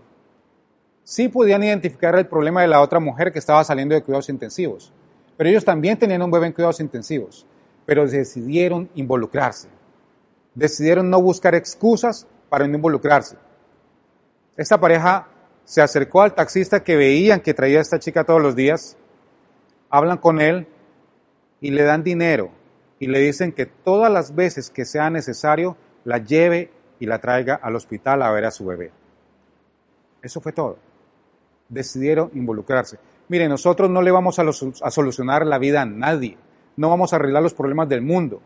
sí 1.06 1.28
podían 1.28 1.62
identificar 1.62 2.16
el 2.18 2.26
problema 2.26 2.62
de 2.62 2.66
la 2.66 2.80
otra 2.80 2.98
mujer 2.98 3.32
que 3.32 3.38
estaba 3.38 3.62
saliendo 3.62 3.94
de 3.94 4.02
cuidados 4.02 4.28
intensivos, 4.28 4.92
pero 5.36 5.48
ellos 5.48 5.64
también 5.64 5.96
tenían 5.96 6.20
un 6.20 6.32
bebé 6.32 6.48
en 6.48 6.52
cuidados 6.52 6.80
intensivos, 6.80 7.46
pero 7.86 8.08
decidieron 8.08 8.90
involucrarse, 8.96 9.68
decidieron 10.52 11.08
no 11.08 11.22
buscar 11.22 11.54
excusas 11.54 12.26
para 12.48 12.66
no 12.66 12.74
involucrarse. 12.74 13.36
Esta 14.56 14.80
pareja 14.80 15.28
se 15.64 15.82
acercó 15.82 16.22
al 16.22 16.34
taxista 16.34 16.82
que 16.82 16.96
veían 16.96 17.40
que 17.40 17.54
traía 17.54 17.78
a 17.78 17.82
esta 17.82 17.98
chica 17.98 18.24
todos 18.24 18.40
los 18.40 18.54
días, 18.54 18.96
hablan 19.90 20.18
con 20.18 20.40
él 20.40 20.68
y 21.60 21.70
le 21.70 21.82
dan 21.82 22.02
dinero 22.02 22.50
y 22.98 23.08
le 23.08 23.20
dicen 23.20 23.52
que 23.52 23.66
todas 23.66 24.10
las 24.12 24.34
veces 24.34 24.70
que 24.70 24.84
sea 24.84 25.10
necesario 25.10 25.76
la 26.04 26.18
lleve 26.18 26.70
y 26.98 27.06
la 27.06 27.20
traiga 27.20 27.54
al 27.56 27.76
hospital 27.76 28.22
a 28.22 28.30
ver 28.30 28.44
a 28.44 28.50
su 28.50 28.64
bebé. 28.64 28.92
Eso 30.22 30.40
fue 30.40 30.52
todo 30.52 30.78
decidieron 31.68 32.30
involucrarse. 32.34 32.98
Mire, 33.28 33.48
nosotros 33.48 33.90
no 33.90 34.02
le 34.02 34.10
vamos 34.10 34.38
a, 34.38 34.90
solucionar 34.90 35.46
la 35.46 35.58
vida 35.58 35.82
a 35.82 35.86
nadie, 35.86 36.36
no 36.76 36.88
vamos 36.88 37.12
a 37.12 37.16
arreglar 37.16 37.42
los 37.42 37.54
problemas 37.54 37.88
del 37.88 38.02
mundo, 38.02 38.40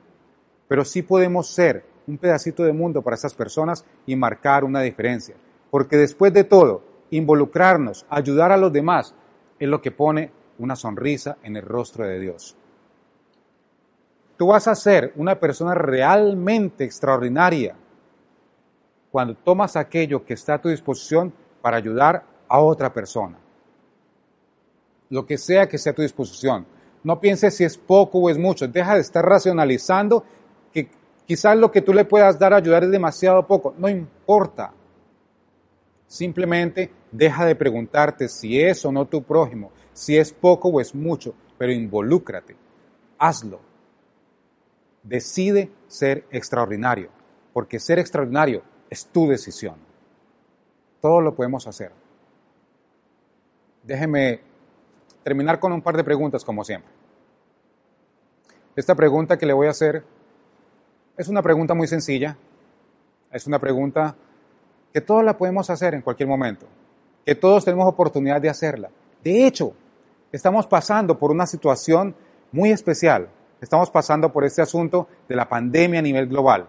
pero 0.69 0.85
sí 0.85 1.03
podemos 1.03 1.49
ser 1.49 1.85
un 2.07 2.17
pedacito 2.19 2.65
de 2.65 2.73
mundo 2.73 3.03
para 3.03 3.17
esas 3.17 3.35
personas 3.35 3.85
y 4.07 4.17
marcar 4.17 4.65
una 4.65 4.81
diferencia. 4.81 5.37
Porque 5.71 5.97
después 5.97 6.33
de 6.33 6.45
todo, 6.45 6.83
involucrarnos, 7.11 8.07
ayudar 8.09 8.53
a 8.53 8.57
los 8.57 8.73
demás, 8.73 9.15
es 9.59 9.69
lo 9.69 9.81
que 9.81 9.91
pone 9.91 10.33
una 10.59 10.77
sonrisa 10.77 11.39
en 11.43 11.57
el 11.57 11.63
rostro 11.63 12.07
de 12.07 12.19
Dios. 12.19 12.57
Tú 14.37 14.49
vas 14.49 14.69
a 14.69 14.75
ser 14.75 15.13
una 15.17 15.39
persona 15.39 15.75
realmente 15.75 16.85
extraordinaria 16.85 17.77
cuando 19.11 19.35
tomas 19.35 19.77
aquello 19.77 20.25
que 20.25 20.35
está 20.35 20.55
a 20.55 20.61
tu 20.61 20.69
disposición 20.69 21.33
para 21.61 21.77
ayudar 21.77 22.25
a 22.49 22.61
otra 22.61 22.93
persona. 22.93 23.37
Lo 25.11 25.27
que 25.27 25.37
sea 25.37 25.69
que 25.69 25.79
sea 25.79 25.93
a 25.93 25.95
tu 25.95 26.03
disposición. 26.03 26.67
No 27.03 27.21
pienses 27.21 27.57
si 27.57 27.65
es 27.65 27.77
poco 27.77 28.19
o 28.19 28.31
es 28.31 28.39
mucho. 28.39 28.69
Deja 28.69 28.95
de 28.95 29.01
estar 29.01 29.25
racionalizando 29.25 30.25
que 30.73 30.89
quizás 31.27 31.57
lo 31.57 31.71
que 31.71 31.83
tú 31.83 31.93
le 31.93 32.05
puedas 32.05 32.39
dar 32.39 32.55
a 32.55 32.59
ayudar 32.59 32.85
es 32.85 32.91
demasiado 32.91 33.47
poco. 33.47 33.75
No 33.77 33.89
importa. 33.89 34.73
Simplemente 36.11 36.91
deja 37.13 37.47
de 37.47 37.55
preguntarte 37.55 38.29
si 38.29 38.61
es 38.61 38.85
o 38.85 38.91
no 38.91 39.07
tu 39.07 39.23
prójimo, 39.23 39.71
si 39.93 40.19
es 40.19 40.33
poco 40.33 40.69
o 40.69 40.81
es 40.81 40.93
mucho, 40.93 41.37
pero 41.57 41.71
involúcrate. 41.71 42.57
Hazlo. 43.17 43.61
Decide 45.05 45.71
ser 45.87 46.27
extraordinario, 46.33 47.11
porque 47.53 47.79
ser 47.79 48.01
extraordinario 48.01 48.65
es 48.91 49.07
tu 49.07 49.29
decisión. 49.29 49.77
Todo 51.01 51.21
lo 51.21 51.37
podemos 51.37 51.69
hacer. 51.69 51.93
Déjeme 53.85 54.41
terminar 55.23 55.61
con 55.61 55.71
un 55.71 55.81
par 55.81 55.97
de 55.97 56.03
preguntas, 56.03 56.45
como 56.45 56.65
siempre. 56.65 56.91
Esta 58.75 58.97
pregunta 58.97 59.39
que 59.39 59.47
le 59.47 59.53
voy 59.53 59.69
a 59.69 59.71
hacer 59.71 60.05
es 61.17 61.29
una 61.29 61.41
pregunta 61.41 61.73
muy 61.73 61.87
sencilla, 61.87 62.37
Es 63.31 63.47
una 63.47 63.61
pregunta 63.61 64.17
que 64.93 65.01
todos 65.01 65.25
la 65.25 65.37
podemos 65.37 65.71
hacer 65.71 65.95
en 65.95 66.03
cualquier 66.03 66.29
momento, 66.29 66.67
que 67.25 67.35
todos 67.35 67.65
tenemos 67.65 67.87
oportunidad 67.87 68.41
de 68.41 68.49
hacerla. 68.49 68.91
De 69.23 69.47
hecho, 69.47 69.75
estamos 70.33 70.67
pasando 70.67 71.19
por 71.19 71.31
una 71.31 71.47
situación 71.47 72.15
muy 72.53 72.71
especial. 72.71 73.29
Estamos 73.61 73.91
pasando 73.91 74.33
por 74.33 74.45
este 74.45 74.63
asunto 74.63 75.07
de 75.29 75.37
la 75.37 75.49
pandemia 75.49 76.01
a 76.01 76.03
nivel 76.03 76.27
global. 76.27 76.67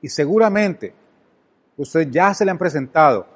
Y 0.00 0.08
seguramente 0.08 0.94
usted 1.76 2.08
ya 2.10 2.32
se 2.34 2.44
le 2.44 2.50
han 2.50 2.58
presentado 2.58 3.26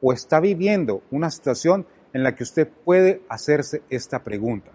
o 0.00 0.12
está 0.12 0.40
viviendo 0.40 1.02
una 1.10 1.30
situación 1.30 1.86
en 2.12 2.22
la 2.22 2.34
que 2.34 2.42
usted 2.42 2.68
puede 2.68 3.22
hacerse 3.28 3.82
esta 3.90 4.22
pregunta. 4.22 4.70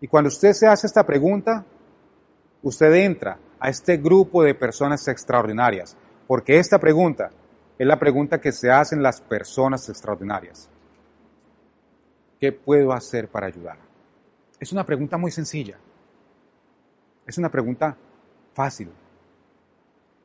Y 0.00 0.08
cuando 0.08 0.28
usted 0.28 0.52
se 0.52 0.66
hace 0.66 0.86
esta 0.86 1.04
pregunta, 1.04 1.64
usted 2.62 2.92
entra 2.94 3.38
a 3.60 3.68
este 3.68 3.96
grupo 3.96 4.42
de 4.42 4.54
personas 4.54 5.06
extraordinarias, 5.06 5.96
porque 6.26 6.58
esta 6.58 6.78
pregunta 6.78 7.30
es 7.78 7.86
la 7.86 7.98
pregunta 7.98 8.40
que 8.40 8.52
se 8.52 8.70
hacen 8.70 9.02
las 9.02 9.20
personas 9.20 9.88
extraordinarias. 9.88 10.68
¿Qué 12.38 12.52
puedo 12.52 12.92
hacer 12.92 13.28
para 13.28 13.46
ayudar? 13.46 13.78
Es 14.60 14.72
una 14.72 14.84
pregunta 14.84 15.16
muy 15.16 15.30
sencilla. 15.30 15.78
Es 17.26 17.38
una 17.38 17.50
pregunta 17.50 17.96
fácil. 18.54 18.90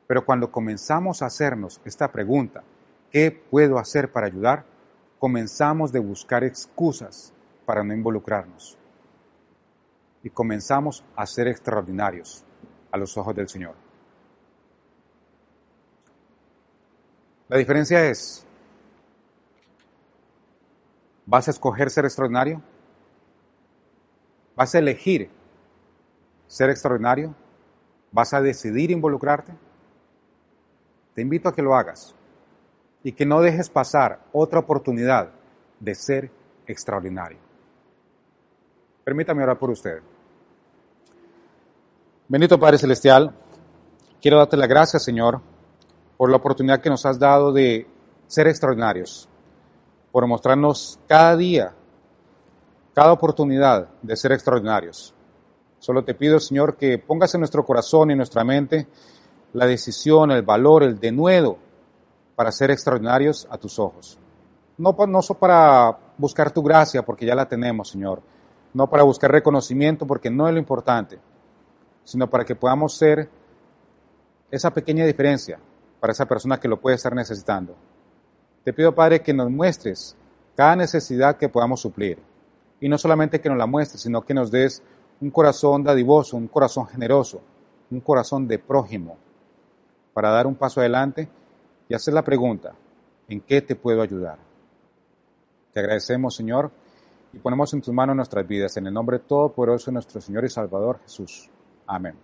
Pero 0.06 0.24
cuando 0.24 0.50
comenzamos 0.50 1.22
a 1.22 1.26
hacernos 1.26 1.80
esta 1.84 2.10
pregunta, 2.10 2.62
¿qué 3.10 3.30
puedo 3.30 3.78
hacer 3.78 4.10
para 4.10 4.26
ayudar? 4.26 4.64
Comenzamos 5.18 5.92
de 5.92 6.00
buscar 6.00 6.44
excusas 6.44 7.32
para 7.66 7.82
no 7.82 7.92
involucrarnos. 7.92 8.78
Y 10.22 10.30
comenzamos 10.30 11.04
a 11.16 11.26
ser 11.26 11.48
extraordinarios 11.48 12.44
a 12.90 12.96
los 12.96 13.16
ojos 13.16 13.34
del 13.34 13.48
Señor. 13.48 13.87
La 17.48 17.56
diferencia 17.56 18.04
es, 18.04 18.44
¿vas 21.24 21.48
a 21.48 21.50
escoger 21.50 21.90
ser 21.90 22.04
extraordinario? 22.04 22.60
¿Vas 24.54 24.74
a 24.74 24.78
elegir 24.78 25.30
ser 26.46 26.68
extraordinario? 26.68 27.34
¿Vas 28.12 28.34
a 28.34 28.42
decidir 28.42 28.90
involucrarte? 28.90 29.54
Te 31.14 31.22
invito 31.22 31.48
a 31.48 31.54
que 31.54 31.62
lo 31.62 31.74
hagas 31.74 32.14
y 33.02 33.12
que 33.12 33.24
no 33.24 33.40
dejes 33.40 33.70
pasar 33.70 34.20
otra 34.32 34.58
oportunidad 34.58 35.30
de 35.80 35.94
ser 35.94 36.30
extraordinario. 36.66 37.38
Permítame 39.04 39.42
orar 39.42 39.58
por 39.58 39.70
usted. 39.70 40.02
Bendito 42.28 42.60
Padre 42.60 42.76
Celestial, 42.76 43.34
quiero 44.20 44.36
darte 44.36 44.56
la 44.58 44.66
gracia, 44.66 44.98
Señor, 44.98 45.40
por 46.18 46.30
la 46.30 46.36
oportunidad 46.36 46.82
que 46.82 46.90
nos 46.90 47.06
has 47.06 47.18
dado 47.18 47.50
de 47.50 47.86
ser 48.26 48.46
extraordinarios, 48.46 49.26
por 50.12 50.26
mostrarnos 50.26 51.00
cada 51.06 51.34
día, 51.34 51.74
cada 52.92 53.12
oportunidad 53.12 53.88
de 54.02 54.16
ser 54.16 54.32
extraordinarios. 54.32 55.14
Solo 55.78 56.04
te 56.04 56.14
pido, 56.14 56.38
Señor, 56.38 56.76
que 56.76 56.98
pongas 56.98 57.34
en 57.34 57.40
nuestro 57.40 57.64
corazón 57.64 58.10
y 58.10 58.12
en 58.12 58.18
nuestra 58.18 58.44
mente 58.44 58.86
la 59.54 59.64
decisión, 59.64 60.30
el 60.30 60.42
valor, 60.42 60.82
el 60.82 61.00
denuedo 61.00 61.56
para 62.36 62.52
ser 62.52 62.70
extraordinarios 62.70 63.48
a 63.50 63.56
tus 63.56 63.78
ojos. 63.78 64.18
No, 64.76 64.94
no 65.06 65.20
para 65.40 65.98
buscar 66.18 66.50
tu 66.50 66.62
gracia, 66.62 67.02
porque 67.02 67.24
ya 67.24 67.34
la 67.34 67.48
tenemos, 67.48 67.88
Señor. 67.88 68.20
No 68.74 68.90
para 68.90 69.04
buscar 69.04 69.30
reconocimiento, 69.30 70.06
porque 70.06 70.28
no 70.28 70.46
es 70.46 70.52
lo 70.52 70.58
importante 70.60 71.18
sino 72.08 72.30
para 72.30 72.42
que 72.46 72.56
podamos 72.56 72.96
ser 72.96 73.28
esa 74.50 74.72
pequeña 74.72 75.04
diferencia 75.04 75.60
para 76.00 76.12
esa 76.12 76.26
persona 76.26 76.58
que 76.58 76.68
lo 76.68 76.80
puede 76.80 76.96
estar 76.96 77.14
necesitando. 77.14 77.74
Te 78.64 78.72
pido, 78.72 78.94
Padre, 78.94 79.22
que 79.22 79.32
nos 79.32 79.50
muestres 79.50 80.16
cada 80.56 80.76
necesidad 80.76 81.36
que 81.36 81.48
podamos 81.48 81.80
suplir. 81.80 82.18
Y 82.80 82.88
no 82.88 82.98
solamente 82.98 83.40
que 83.40 83.48
nos 83.48 83.58
la 83.58 83.66
muestres, 83.66 84.02
sino 84.02 84.22
que 84.22 84.34
nos 84.34 84.50
des 84.50 84.82
un 85.20 85.30
corazón 85.30 85.82
dadivoso, 85.82 86.36
un 86.36 86.48
corazón 86.48 86.86
generoso, 86.86 87.40
un 87.90 88.00
corazón 88.00 88.46
de 88.46 88.58
prójimo, 88.58 89.16
para 90.12 90.30
dar 90.30 90.46
un 90.46 90.54
paso 90.54 90.80
adelante 90.80 91.28
y 91.88 91.94
hacer 91.94 92.14
la 92.14 92.22
pregunta, 92.22 92.74
¿en 93.28 93.40
qué 93.40 93.62
te 93.62 93.74
puedo 93.74 94.02
ayudar? 94.02 94.38
Te 95.72 95.80
agradecemos, 95.80 96.34
Señor, 96.34 96.70
y 97.32 97.38
ponemos 97.38 97.72
en 97.74 97.82
tus 97.82 97.94
manos 97.94 98.16
nuestras 98.16 98.46
vidas, 98.46 98.76
en 98.76 98.86
el 98.86 98.94
nombre 98.94 99.18
todopoderoso 99.20 99.90
de 99.90 99.94
nuestro 99.94 100.20
Señor 100.20 100.44
y 100.44 100.50
Salvador 100.50 101.00
Jesús. 101.02 101.50
Amén. 101.86 102.14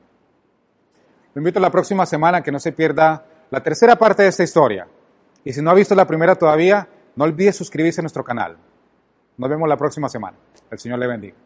Lo 1.34 1.40
invito 1.40 1.58
a 1.58 1.62
la 1.62 1.70
próxima 1.70 2.06
semana 2.06 2.42
que 2.42 2.52
no 2.52 2.58
se 2.58 2.72
pierda 2.72 3.26
la 3.54 3.62
tercera 3.62 3.94
parte 3.94 4.24
de 4.24 4.30
esta 4.30 4.42
historia. 4.42 4.88
Y 5.44 5.52
si 5.52 5.62
no 5.62 5.70
ha 5.70 5.74
visto 5.74 5.94
la 5.94 6.08
primera 6.08 6.34
todavía, 6.34 6.88
no 7.14 7.22
olvide 7.22 7.52
suscribirse 7.52 8.00
a 8.00 8.02
nuestro 8.02 8.24
canal. 8.24 8.56
Nos 9.36 9.48
vemos 9.48 9.68
la 9.68 9.76
próxima 9.76 10.08
semana. 10.08 10.36
El 10.72 10.78
Señor 10.80 10.98
le 10.98 11.06
bendiga. 11.06 11.36